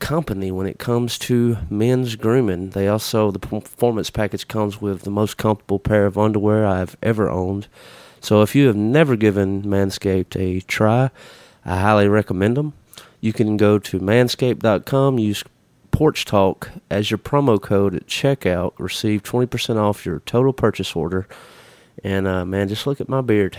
[0.00, 5.10] company when it comes to men's grooming they also the performance package comes with the
[5.12, 7.68] most comfortable pair of underwear i've ever owned.
[8.20, 11.10] So if you have never given manscaped a try
[11.64, 12.72] i highly recommend them.
[13.20, 15.44] You can go to manscaped.com use
[15.92, 21.28] porch talk as your promo code at checkout receive 20% off your total purchase order.
[22.02, 23.56] And uh, man just look at my beard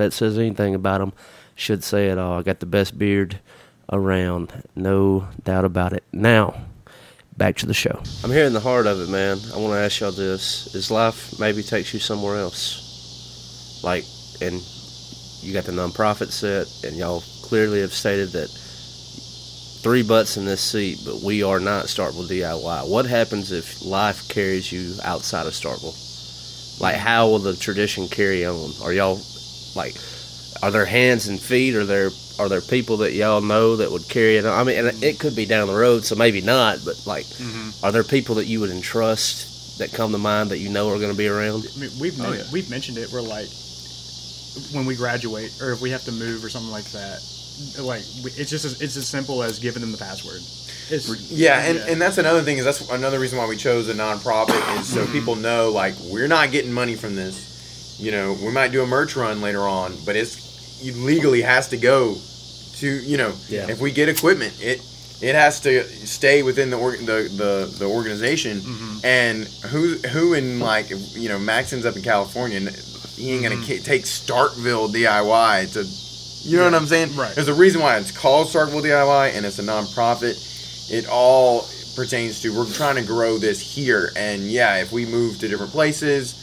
[0.00, 1.12] that says anything about him,
[1.54, 2.38] should say it all.
[2.38, 3.40] I got the best beard
[3.92, 6.04] around, no doubt about it.
[6.12, 6.60] Now,
[7.36, 8.02] back to the show.
[8.24, 9.38] I'm here in the heart of it, man.
[9.54, 13.80] I want to ask y'all this: Is life maybe takes you somewhere else?
[13.82, 14.04] Like,
[14.42, 14.60] and
[15.42, 18.48] you got the nonprofit set, and y'all clearly have stated that
[19.82, 22.88] three butts in this seat, but we are not Starkville DIY.
[22.88, 26.80] What happens if life carries you outside of Starkville?
[26.80, 28.72] Like, how will the tradition carry on?
[28.82, 29.18] Are y'all
[29.74, 29.96] like
[30.62, 34.08] are there hands and feet are there are there people that y'all know that would
[34.08, 34.58] carry it on?
[34.58, 37.26] i mean and it could be down the road so maybe not but like
[37.82, 40.98] are there people that you would entrust that come to mind that you know are
[40.98, 42.44] going to be around I mean, we've Oh, men- yeah.
[42.52, 43.10] we've mentioned it.
[43.10, 43.48] We're like
[44.72, 47.20] when we graduate or if we have to move or something like that.
[47.78, 50.40] Like it's just as, it's as simple as giving them the password.
[50.90, 53.94] It's, Yeah, and, and that's another thing is that's another reason why we chose a
[53.94, 55.12] nonprofit is so Mm-hmm.
[55.12, 57.46] people know like we're not getting money from this.
[58.00, 61.68] You know, we might do a merch run later on, but it's it legally has
[61.68, 62.16] to go
[62.80, 63.68] to you know Yeah.
[63.68, 64.80] if we get equipment it
[65.20, 68.98] it has to stay within the org- the, the the organization Mm-hmm.
[69.04, 72.70] and who who in like you know Maxon's up in California and
[73.16, 73.64] he ain't gonna Mm-hmm.
[73.64, 75.84] ki- take Starkville DIY to
[76.48, 77.34] you know what I'm saying Right.
[77.34, 80.36] there's a reason why it's called Starkville DIY and it's a nonprofit
[80.90, 85.38] it all pertains to we're trying to grow this here and yeah if we move
[85.40, 86.34] to different places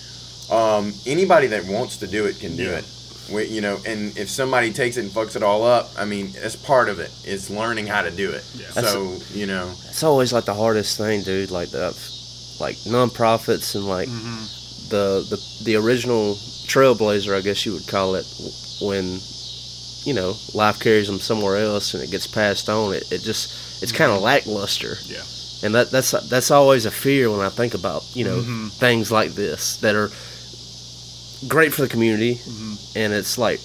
[0.51, 2.77] um, anybody that wants to do it can do Yeah.
[2.79, 2.85] it
[3.33, 6.31] we, you know and if somebody takes it and fucks it all up i mean
[6.35, 8.69] it's part of it it's learning how to do it Yeah.
[8.69, 11.87] so you know it's always like the hardest thing dude like the
[12.59, 14.89] like nonprofits and like Mm-hmm.
[14.89, 16.35] the, the the original
[16.71, 18.25] trailblazer i guess you would call it
[18.81, 19.19] when
[20.05, 23.83] you know life carries them somewhere else and it gets passed on it, it just
[23.83, 25.21] it's kind of lackluster yeah.
[25.63, 28.71] and that that's that's always a fear when I think about you know Mhm.
[28.71, 30.09] things like this that are
[31.47, 32.73] great for the community, Mm-hmm.
[32.97, 33.59] and it's like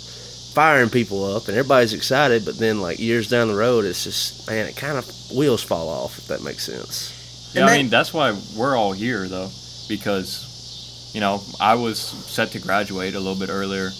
[0.55, 4.47] firing people up, and everybody's excited, but then like years down the road, it's just
[4.49, 7.11] man, it kind of wheels fall off if that makes sense.
[7.55, 9.51] Yeah, And I mean that's why we're all here though,
[9.89, 13.91] because you know I was set to graduate a little bit earlier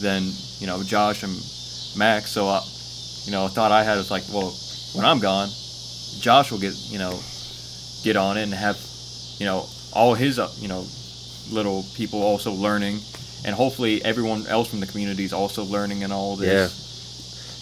[0.00, 0.22] than
[0.58, 1.32] you know Josh and
[1.96, 2.62] Max, so I,
[3.24, 4.50] you know, thought I had was like, well,
[4.94, 5.48] when I'm gone,
[6.20, 7.18] Josh will get you know
[8.02, 8.78] get on it and have
[9.38, 10.84] you know all his uh, you know
[11.50, 12.98] little people also learning,
[13.44, 16.48] and hopefully everyone else from the community is also learning and all this.
[16.48, 16.68] Yeah.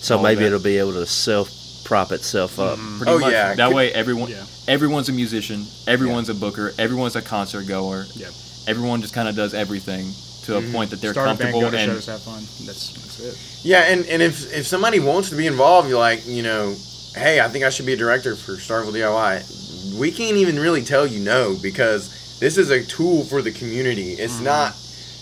[0.03, 1.51] So All maybe it'll be able to self
[1.85, 2.78] prop itself up.
[2.78, 2.99] Mm-hmm.
[2.99, 3.33] Pretty Oh, much.
[3.33, 3.55] yeah.
[3.55, 4.45] That way, everyone, Yeah.
[4.68, 8.07] everyone's a musician, everyone's a booker, everyone's a concert goer.
[8.14, 8.28] Yeah.
[8.66, 10.12] Everyone just kind of does everything
[10.43, 10.72] to a mm-hmm.
[10.72, 12.43] point that they're Start a band, comfortable go to and shows, have fun.
[12.66, 13.66] That's, that's it.
[13.66, 16.74] yeah and, and if if somebody wants to be involved you're like you know
[17.14, 20.83] hey i think i should be a director for starkville diy we can't even really
[20.83, 24.45] tell you no because this is a tool for the community it's mm-hmm.
[24.45, 24.74] not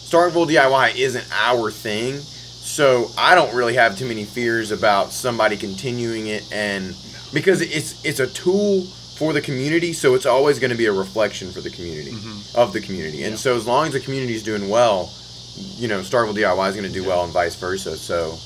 [0.09, 5.56] starkville diy isn't our thing so i don't really have too many fears about somebody
[5.56, 6.94] continuing it and
[7.32, 8.82] because it's it's a tool
[9.18, 12.12] for the community so it's always going to be a reflection for the community
[12.54, 13.24] of the community.
[13.24, 15.12] And so as long as the community is doing well
[15.76, 17.96] you know starkville diy is going to do well and vice versa.
[17.96, 18.38] So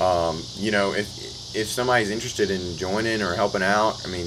[0.00, 1.06] um, you know, if
[1.54, 4.26] if somebody's interested in joining or helping out, I mean,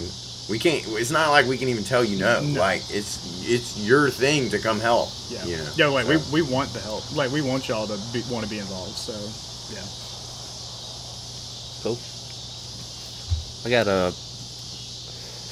[0.50, 0.86] we can't.
[0.88, 2.42] It's not like we can even tell you no.
[2.42, 2.60] No.
[2.60, 5.10] Like it's it's your thing to come help.
[5.30, 5.46] Yeah.
[5.46, 5.70] You know.
[5.76, 7.04] Yeah, like So- we, we want the help.
[7.16, 8.96] Like we want y'all to be, want to be involved.
[8.98, 9.14] So
[9.74, 9.84] yeah.
[11.84, 11.98] Cool.
[13.66, 14.12] I got uh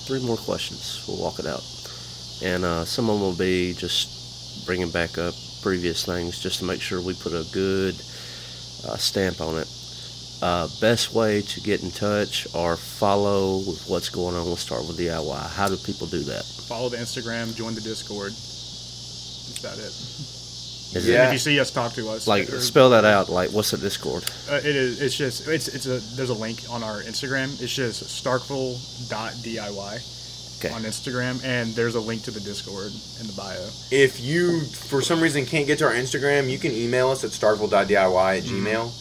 [0.05, 1.03] three more questions.
[1.07, 1.63] We'll walk it out,
[2.43, 6.65] and uh, some of them will be just bringing back up previous things, just to
[6.65, 7.95] make sure we put a good
[8.87, 9.67] uh, stamp on it.
[10.45, 14.85] Uh, best way to get in touch or follow with what's going on We'll Start
[14.87, 15.49] with DIY.
[15.49, 16.45] How do people do that?
[16.67, 18.31] Follow the Instagram, join the Discord.
[18.31, 19.85] That's about it.
[19.85, 21.27] Is And Yeah.
[21.27, 22.27] if you see us, talk to us.
[22.27, 23.27] Like Or- spell that out.
[23.27, 24.23] Like what's the Discord?
[24.47, 25.01] Uh, it is.
[25.01, 25.47] It's just.
[25.47, 25.67] It's.
[25.67, 25.97] It's a.
[26.15, 27.59] There's a link on our Instagram.
[27.59, 29.99] It's just Starkville.diy
[30.59, 30.69] Okay.
[30.69, 33.59] on Instagram, and there's a link to the Discord in the bio.
[33.89, 37.31] If you, for some reason, can't get to our Instagram, you can email us at
[37.31, 38.65] starkville.diy at Mm-hmm.
[38.67, 38.91] gmail.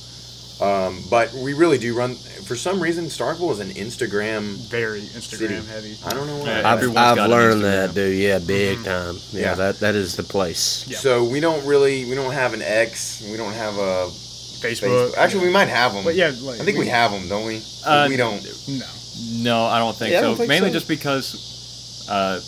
[0.61, 2.15] Um, but we really do run.
[2.15, 4.57] For some reason, Starkville is an Instagram.
[4.71, 5.55] Very Instagram City.
[5.67, 5.97] heavy.
[6.05, 6.47] I don't know why.
[6.61, 8.17] Yeah, I've, I've learned that, dude.
[8.19, 9.17] Yeah, big time.
[9.33, 9.55] Yeah, Yeah.
[9.57, 10.85] that that is the place.
[10.87, 10.99] Yeah.
[10.99, 13.23] So we don't really, we don't have an X.
[13.31, 14.07] We don't have a
[14.63, 15.11] Facebook.
[15.11, 15.17] Facebook.
[15.17, 16.05] Actually, we might have them.
[16.05, 17.61] But yeah, like, I think we we- have them, don't we?
[17.85, 18.41] Uh, we don't.
[18.69, 18.87] No.
[19.43, 20.27] No, I don't think Yeah, so.
[20.29, 20.75] don't think Mainly so.
[20.75, 22.39] just because uh,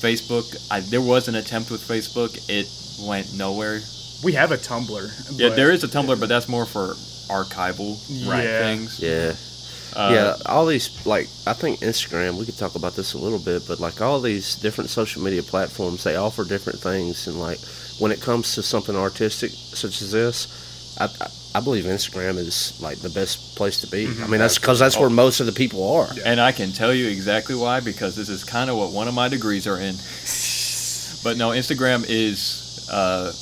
[0.00, 0.56] Facebook.
[0.70, 2.38] I, there was an attempt with Facebook.
[2.48, 2.68] It
[3.06, 3.80] went nowhere.
[4.24, 5.38] We have a Tumblr.
[5.38, 6.94] Yeah, there is a Tumblr, but that's more for
[7.28, 7.98] archival
[8.28, 8.44] Right.
[8.46, 8.98] things.
[9.00, 9.34] Yeah.
[9.94, 12.34] Uh, yeah, all these like I think Instagram.
[12.38, 15.42] We could talk about this a little bit, but like all these different social media
[15.42, 17.58] platforms, they offer different things, and like
[17.98, 20.46] when it comes to something artistic such as this,
[21.00, 24.06] I I, I believe Instagram is like the best place to be.
[24.06, 26.08] I mean, that's because that's where most of the people are.
[26.24, 29.14] And I can tell you exactly why because this is kind of what one of
[29.14, 29.94] my degrees are in.
[31.24, 33.32] But no, Instagram is uh,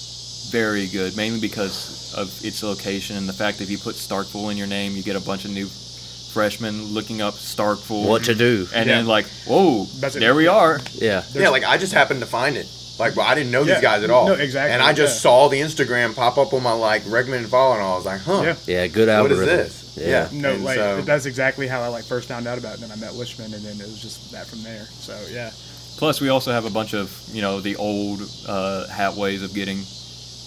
[0.51, 4.51] very good, mainly because of its location and the fact that if you put Starkville
[4.51, 8.07] in your name, you get a bunch of new freshmen looking up Starkville.
[8.07, 8.68] What to do?
[8.74, 8.97] And Yeah.
[8.97, 10.20] then like, whoa, That's it.
[10.20, 10.80] there we are.
[10.94, 12.66] Yeah, Yeah, like I just happened to find it.
[12.99, 14.26] Like, well, I didn't know Yeah, these guys at all.
[14.28, 15.20] no, exactly, And I just yeah.
[15.20, 18.42] saw the Instagram pop up on my like recommended follow, and I was like, huh,
[18.42, 18.55] Yeah.
[18.66, 19.47] yeah, good what is algorithm.
[19.57, 19.82] this?
[19.97, 20.07] Yeah.
[20.09, 20.28] Yeah.
[20.32, 22.80] No, And like so- that's exactly how I like first found out about it.
[22.82, 24.86] And then I met Lishman, and then it was just that from there.
[25.01, 25.51] So yeah,
[25.99, 29.55] Plus, we also have a bunch of you know the old uh, hat ways of
[29.55, 29.84] getting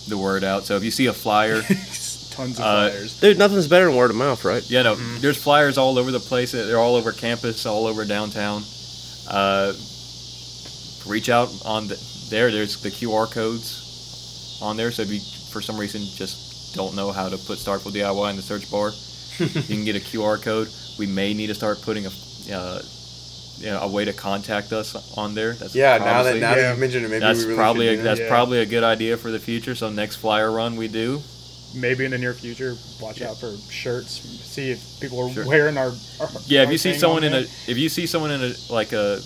[0.09, 0.65] the word out.
[0.65, 1.61] So if you see a flyer,
[2.31, 3.19] tons of Uh, flyers.
[3.19, 4.67] Dude, nothing's better than word of mouth, right?
[4.69, 6.51] Yeah, no, there's flyers all over the place.
[6.51, 8.63] They're all over campus, all over downtown.
[9.29, 9.73] Uh,
[11.05, 12.51] reach out on the, there.
[12.51, 14.91] There's the QR codes on there.
[14.91, 15.19] So if you,
[15.51, 18.91] for some reason, just don't know how to put Starkville DIY in the search bar,
[19.39, 20.69] you can get a QR code.
[20.97, 22.11] We may need to start putting a,
[22.53, 22.81] uh,
[23.59, 25.53] you know, a way to contact us on there.
[25.53, 26.69] That's Yeah, now that obviously- now that Yeah.
[26.71, 28.19] you've mentioned it, maybe that's we really probably should a, do that's.
[28.21, 28.27] Yeah.
[28.29, 29.75] probably a good idea for the future.
[29.75, 31.21] So next flyer run we do,
[31.75, 34.19] Maybe in the near future, watch out for shirts.
[34.43, 35.45] See if people are Sure.
[35.45, 36.63] wearing our, our yeah.
[36.63, 39.21] If you see someone on in a, if you see someone in a like a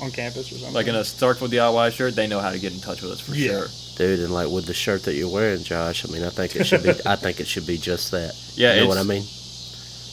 [0.00, 0.74] on campus or something.
[0.74, 3.18] like in a Starkville DIY shirt, they know how to get in touch with us
[3.20, 3.48] for Yeah.
[3.48, 3.68] sure.
[3.96, 6.68] Dude, and like with the shirt that you're wearing, Josh, I mean, I think it
[6.68, 6.90] should be.
[7.04, 8.32] I think it should be just that.
[8.54, 9.24] Yeah, you know what I mean.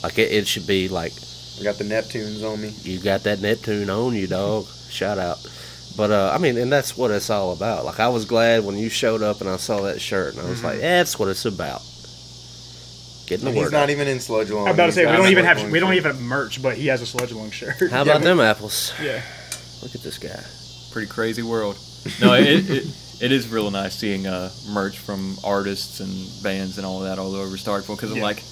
[0.01, 1.13] Like it, it should be like
[1.59, 2.69] I got the Neptunes on me.
[2.83, 4.65] you got that Neptune on you, dog.
[4.89, 5.37] Shout out.
[5.97, 7.85] But uh, I mean, and that's what it's all about.
[7.85, 10.49] Like I was glad when you showed up and I saw that shirt, and I
[10.49, 11.81] was like, that's what it's about.
[13.27, 13.89] Getting the And he's word not out.
[13.89, 14.67] even in Sludge Lung.
[14.67, 16.87] I'm about to say we don't even have we don't even have merch, but he
[16.87, 17.79] has a Sludge Lung shirt.
[17.89, 18.93] How about but- them apples?
[19.01, 19.21] yeah.
[19.81, 20.43] Look at this guy.
[20.91, 21.77] Pretty crazy world.
[22.21, 22.85] No, it, it
[23.19, 27.33] it is real nice seeing uh, merch from artists and bands and all that all
[27.35, 28.43] over Starkville because I'm like, you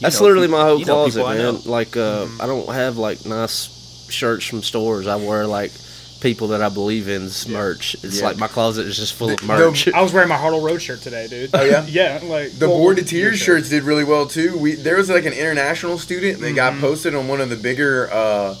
[0.00, 1.52] That's know, literally my whole closet, people I know.
[1.52, 1.62] man.
[1.64, 5.06] Like, uh, I don't have like nice shirts from stores.
[5.06, 5.72] I wear like
[6.20, 7.94] people that I believe in's merch.
[8.02, 8.26] It's Yeah.
[8.26, 9.88] like my closet is just full The- of merch.
[9.88, 11.50] I was wearing my Hartle Road shirt today, dude.
[11.54, 11.86] Oh, yeah?
[11.88, 14.56] yeah, like The well, Bored to your Tears shirts did really well too.
[14.58, 18.10] We there was like an international student that got posted on one of the bigger
[18.12, 18.54] uh,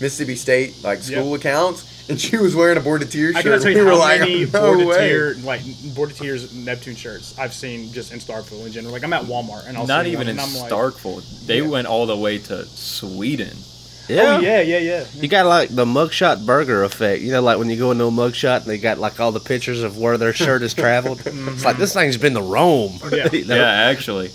[0.00, 3.44] Mississippi State like school accounts, and she was wearing a Bored to Tears I shirt.
[3.44, 5.08] cannot tell we you were how like, many no Board to way.
[5.08, 5.60] Tier like
[5.94, 8.92] Bored to Tears Neptune shirts I've seen just in Starkville in general.
[8.92, 11.46] Like I'm at Walmart and I'll not see even one, in and like, Starkville.
[11.46, 11.68] They Yeah.
[11.68, 13.56] went all the way to Sweden.
[13.56, 14.36] Oh, yeah.
[14.36, 15.04] Oh yeah, yeah, yeah.
[15.14, 17.22] You got like the mugshot burger effect.
[17.22, 19.40] You know, like when you go into a mugshot and they got like all the
[19.40, 21.18] pictures of where their shirt has traveled.
[21.24, 21.48] Mm-hmm.
[21.54, 22.98] It's like this thing's been to Rome.
[23.10, 23.28] Yeah.
[23.32, 23.56] You know?
[23.56, 24.30] Yeah, actually.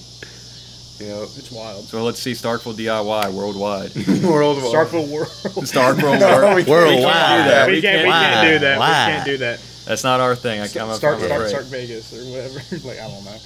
[0.99, 1.85] You know, It's wild.
[1.85, 3.95] So let's see Starkville DIY worldwide.
[4.23, 4.65] worldwide.
[4.87, 5.29] Starkville World.
[5.29, 6.55] Starkville No, world.
[6.57, 7.67] we can't do that.
[7.67, 8.79] we, We can't, we can't- can't do that.
[8.79, 9.05] Why?
[9.07, 9.59] We can't do that.
[9.85, 10.59] That's not our thing.
[10.59, 11.27] I, I'm, I'm Start, afraid.
[11.29, 12.87] start, start Vegas or whatever.
[12.87, 13.37] like I don't know.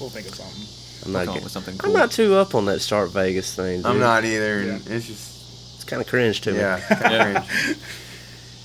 [0.00, 1.06] We'll think of something.
[1.06, 1.26] I'm We'll not.
[1.26, 3.78] come up get- with something I'm not too up on that Start Vegas thing.
[3.78, 3.86] Dude.
[3.86, 4.62] I'm not either.
[4.64, 4.78] Yeah.
[4.86, 6.58] It's just It's kind of cringe to me.
[6.58, 7.44] yeah, Yeah.
[7.44, 7.78] cringe.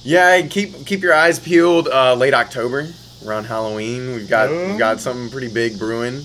[0.04, 0.42] yeah.
[0.48, 1.88] Keep keep your eyes peeled.
[1.88, 2.88] Uh, late October
[3.26, 4.68] around Halloween, we've got Oh.
[4.70, 6.24] we've got something pretty big brewing.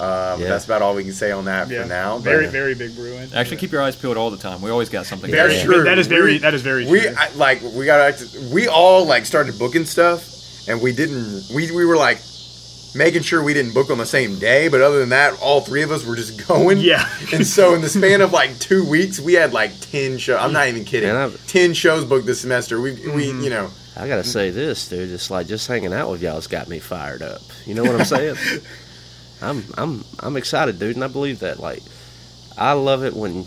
[0.00, 0.48] Um, Yeah.
[0.48, 1.82] That's about all we can say on that Yeah.
[1.82, 2.14] for now.
[2.16, 3.28] but- Very, very big Bruin.
[3.34, 4.62] Actually, keep your eyes peeled all the time.
[4.62, 5.30] We always got something.
[5.30, 5.84] Very That's true.
[5.84, 6.32] That is very.
[6.32, 6.86] We- that is very.
[6.86, 7.14] we true.
[7.16, 8.22] I, like we got
[8.52, 10.28] we all like started booking stuff
[10.68, 12.18] and we didn't we, we were like
[12.94, 15.82] making sure we didn't book on the same day but other than that all three
[15.82, 17.08] of us were just going Yeah.
[17.32, 20.52] and so in the span of like two weeks we had like 10 shows i'm
[20.52, 23.40] not even kidding Man, 10 shows booked this semester we we Mm-hmm.
[23.44, 25.10] you know I gotta say this, dude.
[25.10, 27.42] It's like just hanging out with y'all's got me fired up.
[27.66, 28.36] You know what I'm saying?
[29.42, 31.58] I'm I'm I'm excited, dude, and I believe that.
[31.60, 31.82] Like,
[32.56, 33.38] I love it when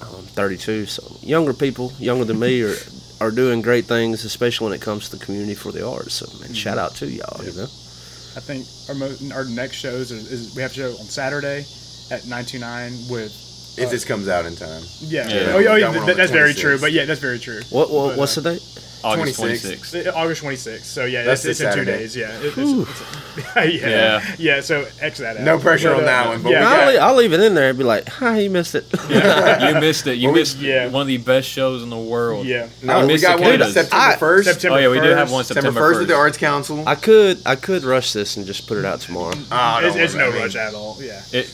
[0.00, 2.74] I'm 32, so younger people, younger than me, are
[3.20, 6.14] are doing great things, especially when it comes to the community for the arts.
[6.14, 7.44] So, man, shout out to y'all.
[7.44, 10.90] You know, I think our mo- our next shows is, is we have a show
[10.90, 11.64] on Saturday
[12.10, 13.32] at nine two nine with.
[13.78, 15.26] if this comes out in time Yeah.
[15.28, 15.52] Yeah.
[15.54, 16.78] Oh, yeah, oh, yeah, that- the that's very true.
[16.78, 17.60] But yeah, that's very true.
[17.70, 18.62] what, what But, what's uh, the date?
[19.04, 19.76] August 26th.
[19.92, 20.06] 26th.
[20.06, 20.82] Uh, August 26th.
[20.84, 22.16] So yeah, That's it's, this it's in two days.
[22.16, 22.30] Yeah.
[22.40, 23.46] It- it's, it's,
[23.82, 23.88] yeah.
[23.88, 24.34] Yeah.
[24.38, 24.60] yeah.
[24.60, 25.42] So X that out.
[25.42, 27.54] No pressure But, on uh, that one, but yeah, I'll, leave, I'll leave it in
[27.54, 30.16] there and be like, "Hi, you missed it." Yeah, you missed it.
[30.16, 30.88] You Well, we- missed yeah.
[30.88, 32.46] one of the best shows in the world.
[32.46, 32.68] Yeah.
[32.82, 33.74] no I we missed got one cicadas.
[33.74, 36.14] september I- 1st September Oh yeah, we do have one september September 1st at the
[36.14, 39.32] arts council I could I could rush this and just put it out tomorrow.
[39.32, 40.98] Don't It's, it's no rush at all.
[41.00, 41.22] Yeah.
[41.32, 41.52] It,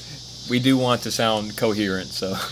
[0.49, 2.34] we do want to sound coherent, so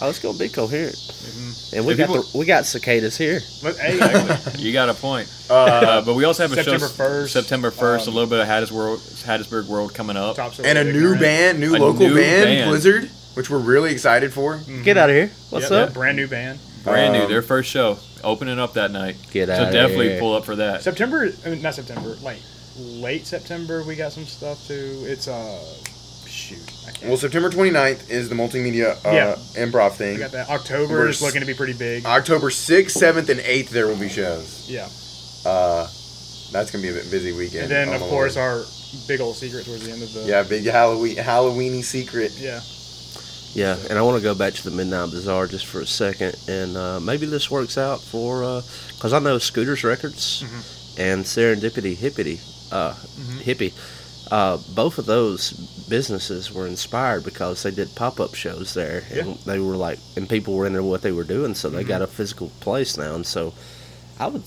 [0.00, 0.94] Oh, it's gonna be coherent.
[0.96, 1.76] Mm-hmm.
[1.76, 3.40] And we If got people- the, we got cicadas here.
[3.62, 5.28] But hey, you got a point.
[5.48, 8.08] uh, Uh, but we also have a September show 1st, September first.
[8.08, 10.38] um, a little bit of Hattiesburg, Hattiesburg World coming up.
[10.64, 12.70] And a new band new A local new band, band.
[12.70, 15.30] blizzard which we're really excited for Get out of here.
[15.48, 15.94] What's Yep, up?
[15.94, 16.58] Brand new band.
[16.84, 19.16] Brand new, Um, their first show, opening up that night.
[19.30, 19.56] Get out!
[19.56, 20.18] so outta definitely here.
[20.20, 20.82] pull up for that.
[20.82, 22.36] September, I mean, not September, like
[22.76, 25.04] late September, we got some stuff too.
[25.06, 25.58] It's uh,
[26.42, 29.36] shoot, Well, September 29th is the multimedia uh, Yeah.
[29.64, 30.18] improv we thing.
[30.18, 30.48] got that.
[30.50, 32.04] October We're is looking to be pretty big.
[32.04, 34.64] October 6th, 7th, and 8th, there will be shows.
[34.68, 34.88] Yeah,
[35.44, 35.86] Uh,
[36.52, 37.64] that's going to be a bit busy weekend.
[37.64, 38.48] and then of the course Lord.
[38.48, 38.64] our
[39.08, 40.20] big old secret towards the end of the.
[40.24, 42.32] Yeah, big Halloween, Halloweeny secret.
[42.38, 42.60] Yeah.
[43.54, 46.34] Yeah, and I want to go back to the Midnight Bazaar just for a second,
[46.48, 48.62] and uh, maybe this works out for
[48.96, 50.42] because I know Scooters Records
[50.96, 52.40] and Serendipity Hippity
[52.70, 52.94] uh,
[53.44, 53.72] Hippie.
[54.32, 55.50] Uh, both of those
[55.90, 59.34] businesses were inspired because they did pop up shows there, and Yeah.
[59.44, 62.06] they were like, and people were into what they were doing, so they got a
[62.06, 63.52] physical place now, and so
[64.18, 64.42] I would.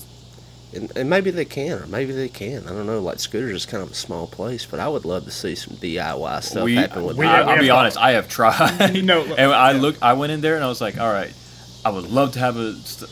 [0.74, 2.66] And, and maybe they can, or maybe they can.
[2.66, 3.00] I don't know.
[3.00, 5.76] Like Scooters is kind of a small place, but I would love to see some
[5.76, 7.46] DIY stuff we, happen with we that.
[7.48, 7.96] I, I'll be honest.
[7.96, 8.92] I have tried.
[9.04, 9.80] No, and I yeah.
[9.80, 9.96] look.
[10.02, 11.32] I went in there and I was like, all right,
[11.84, 12.74] I would love to have a.
[12.74, 13.10] St-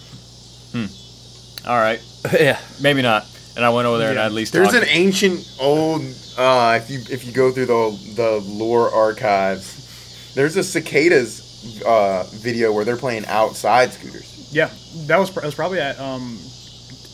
[0.73, 1.69] hmm.
[1.71, 2.01] All right,
[2.39, 2.59] yeah.
[2.83, 3.25] maybe not.
[3.57, 6.03] And I went over there and I at least There's talked- an ancient old.
[6.37, 12.25] Uh, if you if you go through the the lore archives, there's a cicadas uh,
[12.33, 14.49] video where they're playing outside scooters.
[14.53, 14.71] Yeah,
[15.07, 16.39] that was that was probably at um,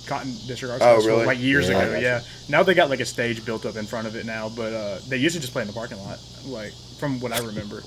[0.06, 1.26] Cotton District Arts Oh, Festival, really?
[1.26, 1.82] like years Yeah.
[1.82, 1.98] ago.
[1.98, 2.20] Yeah.
[2.48, 4.98] Now they got like a stage built up in front of it now, but uh,
[5.08, 7.82] they used to just play in the parking lot, like from what I remember.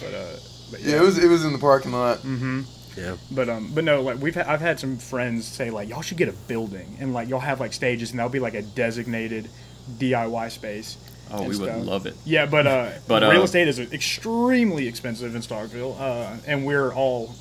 [0.00, 0.36] But uh,
[0.70, 2.18] but Yeah, it was it was in the parking lot.
[2.18, 2.62] hmm
[2.96, 3.16] Yeah.
[3.30, 6.18] But um, but no, like we've ha- I've had some friends say like y'all should
[6.18, 9.48] get a building and like y'all have like stages and that'll be like a designated
[9.98, 10.96] DIY space.
[11.30, 11.86] Oh, and we would stuff.
[11.86, 12.14] love it.
[12.24, 16.92] Yeah, but uh, But, real uh, estate is extremely expensive in Starkville, uh, and we're
[16.92, 17.34] all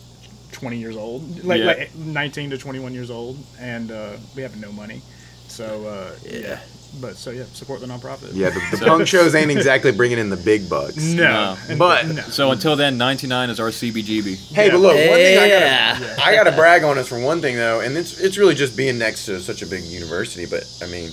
[0.54, 1.66] 20 years old, like, Yeah.
[1.66, 5.02] like 19 to 21 years old, and uh, we have no money.
[5.50, 6.40] So uh, yeah.
[6.40, 6.60] Yeah.
[7.02, 8.30] but so yeah, support the nonprofit.
[8.34, 10.96] Yeah, the, the So- punk shows ain't exactly bringing in the big bucks.
[10.98, 11.76] No, No.
[11.78, 12.22] But- no.
[12.24, 14.54] So until then, 99 is our CBGB.
[14.54, 17.58] Hey, but look, one thing I gotta, I gotta brag on us for one thing
[17.58, 20.46] though, and it's it's really just being next to such a big university.
[20.48, 21.12] But I mean,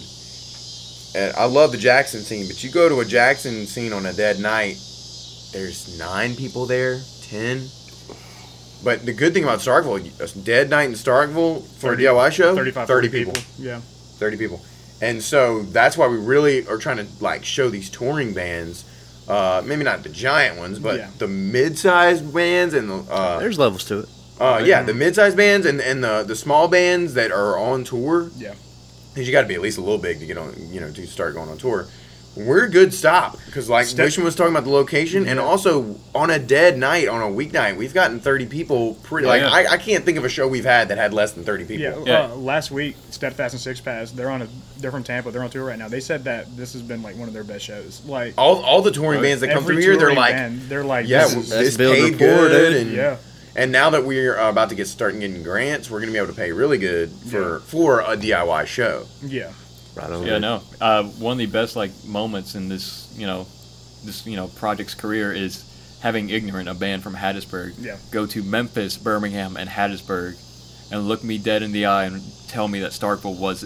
[1.14, 4.12] and I love the Jackson scene, but you go to a Jackson scene on a
[4.12, 4.76] dead night,
[5.52, 7.66] there's nine people there, ten.
[8.82, 12.32] But the good thing about Starkville, a dead night in Starkville for 30 a DIY
[12.32, 13.42] show, 35, 30 40 people.
[13.58, 14.64] Yeah, 30 people.
[15.02, 18.84] And so that's why we really are trying to like show these touring bands.
[19.28, 21.08] Uh, maybe not the giant ones, but Yeah.
[21.18, 24.08] the mid-sized bands and the uh, There's levels to it.
[24.40, 28.30] uh, yeah, the mid-sized bands and, and the the small bands that are on tour.
[28.36, 28.54] yeah.
[29.14, 30.90] Because you got to be at least a little big to get on, you know,
[30.90, 31.86] to start going on tour.
[32.36, 35.96] We're a good stop because, like, Step- Lishman was talking about the location, and also
[36.14, 38.94] on a dead night, on a weeknight, we've gotten thirty people.
[39.02, 39.70] Pretty Yeah, like yeah.
[39.70, 42.06] I, I can't think of a show we've had that had less than thirty people.
[42.06, 42.32] Yeah, Yeah.
[42.32, 44.48] Uh, last week, Steadfast and Six Pass, they're on a
[44.80, 45.32] different Tampa.
[45.32, 45.88] They're on tour right now.
[45.88, 48.00] They said that this has been like one of their best shows.
[48.06, 50.60] Like All, all the touring bands that come every through here, they're touring like, band,
[50.62, 52.86] they're like, yeah, this well, is- That's this build paid rapport, good, dude.
[52.86, 53.16] and yeah,
[53.56, 56.18] And now that we're uh, about to get starting getting grants, we're going to be
[56.18, 59.06] able to pay really good for for a DIY show.
[59.22, 59.52] yeah,
[59.96, 60.24] Right on.
[60.26, 60.62] Yeah, no.
[60.80, 63.46] Uh, one of the best like moments in this, you know,
[64.04, 65.64] this you know project's career is
[66.00, 67.96] having Ignorant, a band from Hattiesburg, Yeah.
[68.10, 70.36] go to Memphis, Birmingham, and Hattiesburg,
[70.92, 73.60] and look me dead in the eye and tell me that Starkville was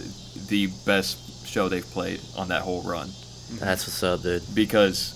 [0.48, 3.10] the best show they've played on that whole run
[3.52, 4.42] That's what's up, dude.
[4.54, 5.14] because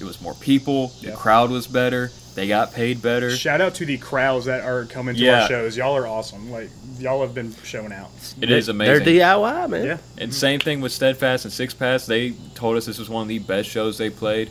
[0.00, 0.92] It was more people.
[1.00, 1.10] Yeah.
[1.12, 2.10] The crowd was better.
[2.34, 3.30] They got paid better.
[3.34, 5.42] Shout out to the crowds that are coming to Yeah.
[5.42, 5.74] our shows.
[5.76, 6.50] Y'all are awesome.
[6.50, 6.68] Like
[6.98, 8.10] y'all have been showing out.
[8.40, 9.04] It is amazing.
[9.04, 9.20] They're.
[9.20, 9.86] DIY, man.
[9.86, 9.96] Yeah.
[10.18, 12.04] And same thing with Steadfast and Six Pass.
[12.04, 14.50] They told us this was one of the best shows they played.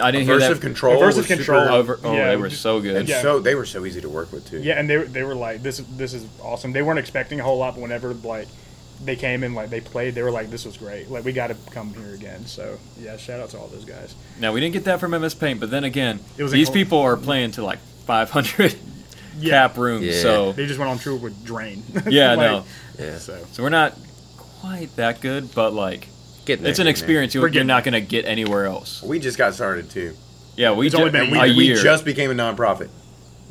[0.00, 0.60] I didn't hear Aversive that.
[0.60, 1.00] control.
[1.02, 1.60] Aversive was control.
[1.68, 2.28] Over, oh, Yeah.
[2.28, 2.96] they were so good.
[2.96, 3.20] and Yeah.
[3.22, 4.60] so they were so easy to work with too.
[4.60, 6.72] Yeah, and they they were like, this this is awesome.
[6.72, 8.48] They weren't expecting a whole lot, but whenever like
[9.04, 11.08] they came and like they played, they were like, this was great.
[11.10, 12.46] Like we got to come here again.
[12.46, 14.14] So yeah, shout out to all those guys.
[14.40, 16.74] Now we didn't get that from MS Paint, but then again, It was these col-
[16.74, 18.74] people are playing to like 500
[19.40, 19.50] Yeah.
[19.68, 20.04] cap rooms.
[20.04, 20.20] Yeah.
[20.22, 21.82] So They just went on tour with Drain.
[22.08, 22.64] yeah, Like, no.
[22.98, 23.18] Yeah.
[23.18, 23.96] So So we're not
[24.36, 26.08] quite that good, but like
[26.44, 29.02] Getting it's an experience you, We're you're not going to get anywhere else.
[29.02, 30.16] We just got started too.
[30.56, 32.88] Yeah, we It's only ju- We, a a we just became a nonprofit,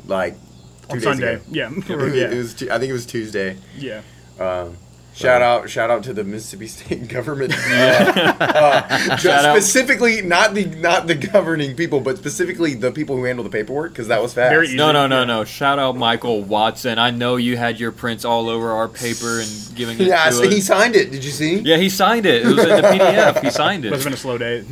[0.06, 1.42] like two on days Sunday, ago.
[1.48, 3.56] yeah, It Or, was, yeah, it was I think it was Tuesday.
[3.78, 4.02] yeah.
[4.38, 4.76] Um,
[5.18, 7.52] shout out, shout out to the Mississippi State government.
[7.54, 9.56] Uh, uh, just Shout out.
[9.56, 13.92] specifically, not the not the governing people, but specifically the people who handle the paperwork,
[13.92, 14.50] because that was fast.
[14.52, 14.76] Very easy.
[14.76, 15.44] no, no, no, no.
[15.44, 16.98] Shout out Michael Watson.
[16.98, 20.30] I know you had your prints all over our paper and giving it Yeah, I
[20.30, 21.10] to see, he signed it.
[21.10, 21.58] Did you see?
[21.58, 22.42] Yeah, he signed it.
[22.42, 23.42] It was in the PDF.
[23.42, 23.90] He signed it.
[23.90, 24.14] Must have it.
[24.14, 24.62] been a slow day.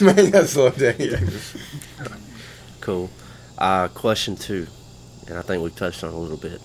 [0.00, 0.96] Man, that's slow day.
[0.98, 1.20] Yeah.
[2.80, 3.10] Cool.
[3.58, 4.66] Uh, question two,
[5.28, 6.60] and I think we've touched on it a little bit,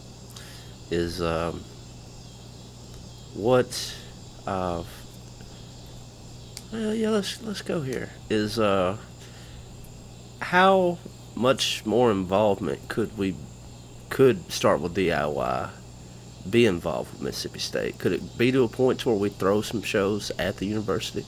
[0.92, 1.64] is um,
[3.34, 3.96] what?
[4.46, 4.84] Uh,
[6.72, 8.10] well, yeah, let's let's go here.
[8.30, 8.98] Is uh,
[10.42, 10.98] how
[11.36, 13.36] much more involvement could we
[14.10, 15.70] could Starkville DIY?
[16.50, 18.00] Be involved with Mississippi State.
[18.00, 21.24] Could it be to a point to where we throw some shows at the university?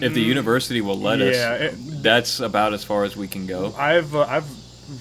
[0.00, 3.46] If the university will let Yeah, us, it- that's about as far as we can
[3.46, 3.72] go.
[3.78, 4.46] I've uh, I've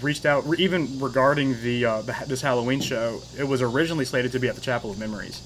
[0.02, 3.20] reached out even regarding the, uh, the this Halloween show.
[3.38, 5.42] It was originally slated to be at the Chapel of Memories,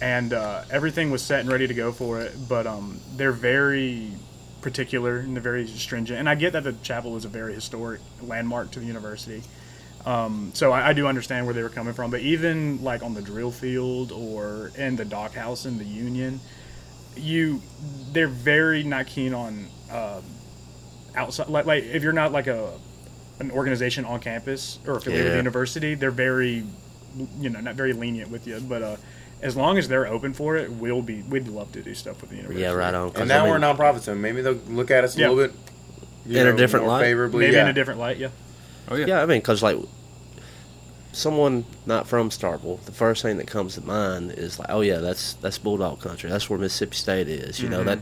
[0.00, 2.34] and uh, everything was set and ready to go for it.
[2.48, 4.12] But um, they're very
[4.60, 6.18] particular and they're very stringent.
[6.18, 9.42] And I get that the chapel is a very historic landmark to the university.
[10.06, 12.10] Um, so I, I do understand where they were coming from.
[12.10, 16.40] But even like on the drill field or in the dock house in the Union,
[17.16, 17.60] you
[18.12, 19.66] they're very not keen on.
[19.90, 20.22] Um,
[21.14, 22.72] outside like, like if you're not like a
[23.40, 26.64] an organization on campus or affiliated with the university they're very
[27.38, 28.96] you know not very lenient with you but uh
[29.42, 32.30] as long as they're open for it we'll be we'd love to do stuff with
[32.30, 33.10] the university Yeah, right on.
[33.10, 35.20] 'cause, And now I mean, we're a nonprofit, so maybe they'll look at us a
[35.20, 35.28] Yeah.
[35.30, 35.56] little bit
[36.26, 37.04] you In a different more light?
[37.04, 37.40] favorably.
[37.46, 37.62] maybe yeah.
[37.62, 38.28] in a different light yeah
[38.90, 39.06] Oh yeah.
[39.06, 39.76] Yeah, I mean, because like
[41.12, 44.98] someone not from Starkville, the first thing that comes to mind is like, oh yeah,
[44.98, 46.30] that's that's Bulldog country.
[46.30, 47.60] That's where Mississippi State is.
[47.60, 47.86] You know Mm-hmm.
[47.88, 47.98] that.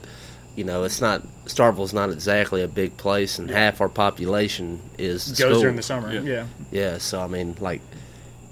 [0.54, 5.26] You know, it's not Starkville's not exactly a big place, and half our population is
[5.32, 5.60] goes school.
[5.60, 6.20] during the summer Yeah.
[6.20, 7.82] yeah, Yeah, so I mean, like,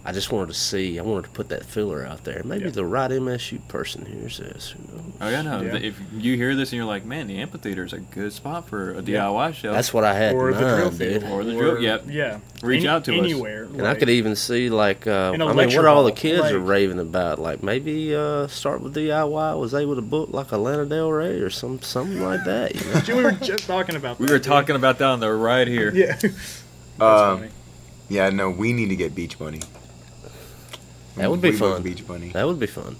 [0.07, 0.99] I just wanted to see.
[0.99, 2.43] I wanted to put that filler out there.
[2.45, 2.73] Maybe Yeah.
[2.73, 4.73] the right MSU person hears this.
[4.77, 5.05] Who knows?
[5.19, 5.63] Oh yeah, no.
[5.63, 5.77] Yeah.
[5.77, 8.93] If you hear this and you're like, man, the amphitheater is a good spot for
[8.93, 9.73] a DIY show.
[9.73, 11.31] That's what I had or in the drill field dude.
[11.31, 12.05] Or the drill- yep.
[12.07, 13.19] yeah Reach Any- out to us.
[13.19, 16.11] anywhere And I could even see like uh, In a I mean, what all the
[16.11, 17.39] hall, kids are raving about.
[17.39, 21.49] Like maybe uh, Starkville DIY was able to book like a Lana Del Rey or
[21.49, 22.75] some something like that.
[22.75, 23.17] You know?
[23.19, 24.45] we were just talking about we that, were dude.
[24.45, 25.91] talking about that on the ride here.
[25.95, 26.63] yeah That's
[27.01, 27.51] Um, funny.
[28.11, 29.61] Yeah, no, we need to get Beach Bunny.
[31.17, 31.83] That would be We love fun.
[31.83, 32.31] Beach Bunny.
[32.31, 32.97] that would be fun.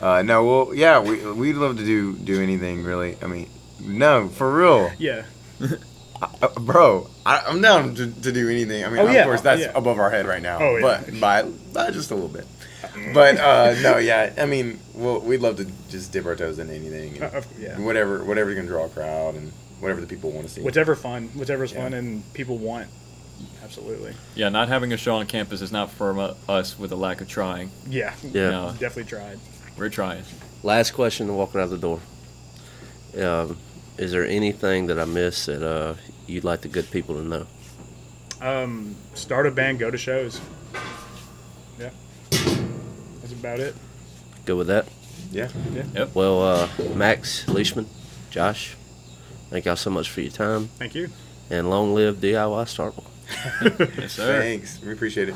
[0.00, 3.16] Uh, no, well, yeah, we we'd love to do do anything really.
[3.22, 3.48] I mean,
[3.80, 5.22] no, for real, yeah
[6.20, 7.08] uh, bro.
[7.24, 8.84] I, I'm down to, to do anything.
[8.84, 9.72] I mean, Oh, of yeah, course, that's yeah.
[9.74, 10.58] above our head right now.
[10.60, 10.80] Oh, yeah.
[11.06, 11.42] but by,
[11.72, 12.46] by just a little bit.
[13.14, 16.74] But uh, no, yeah, I mean, well, we'd love to just dip our toes into
[16.74, 17.14] anything.
[17.22, 17.78] And Uh, uh, yeah.
[17.78, 20.62] Whatever, whatever you can draw a crowd and whatever the people want to see.
[20.62, 21.82] whatever fun whatever's Yeah.
[21.84, 22.88] fun and people want
[23.64, 26.96] absolutely Yeah, not having a show on campus is not for mu- us with a
[26.96, 27.70] lack of trying.
[27.88, 28.50] yeah Yeah.
[28.50, 29.38] No, definitely tried
[29.78, 30.22] we're trying.
[30.62, 32.00] Last question to walking out the door.
[33.18, 33.56] Um,
[33.98, 35.94] is there anything that I missed that uh,
[36.26, 37.46] you'd like the good people to know?
[38.40, 40.40] Um, start a band, go to shows.
[41.80, 41.90] Yeah,
[42.30, 43.74] that's about it.
[44.44, 44.86] Good with that?
[45.30, 45.48] yeah.
[45.94, 46.06] yeah.
[46.12, 47.86] Well, uh, Max Lishman,
[48.30, 48.76] Josh,
[49.48, 51.08] thank y'all so much for your time, Thank you.
[51.48, 53.04] and long live DIY Starkville.
[53.98, 54.40] Yes, sir.
[54.40, 54.80] Thanks.
[54.82, 55.34] We appreciate it.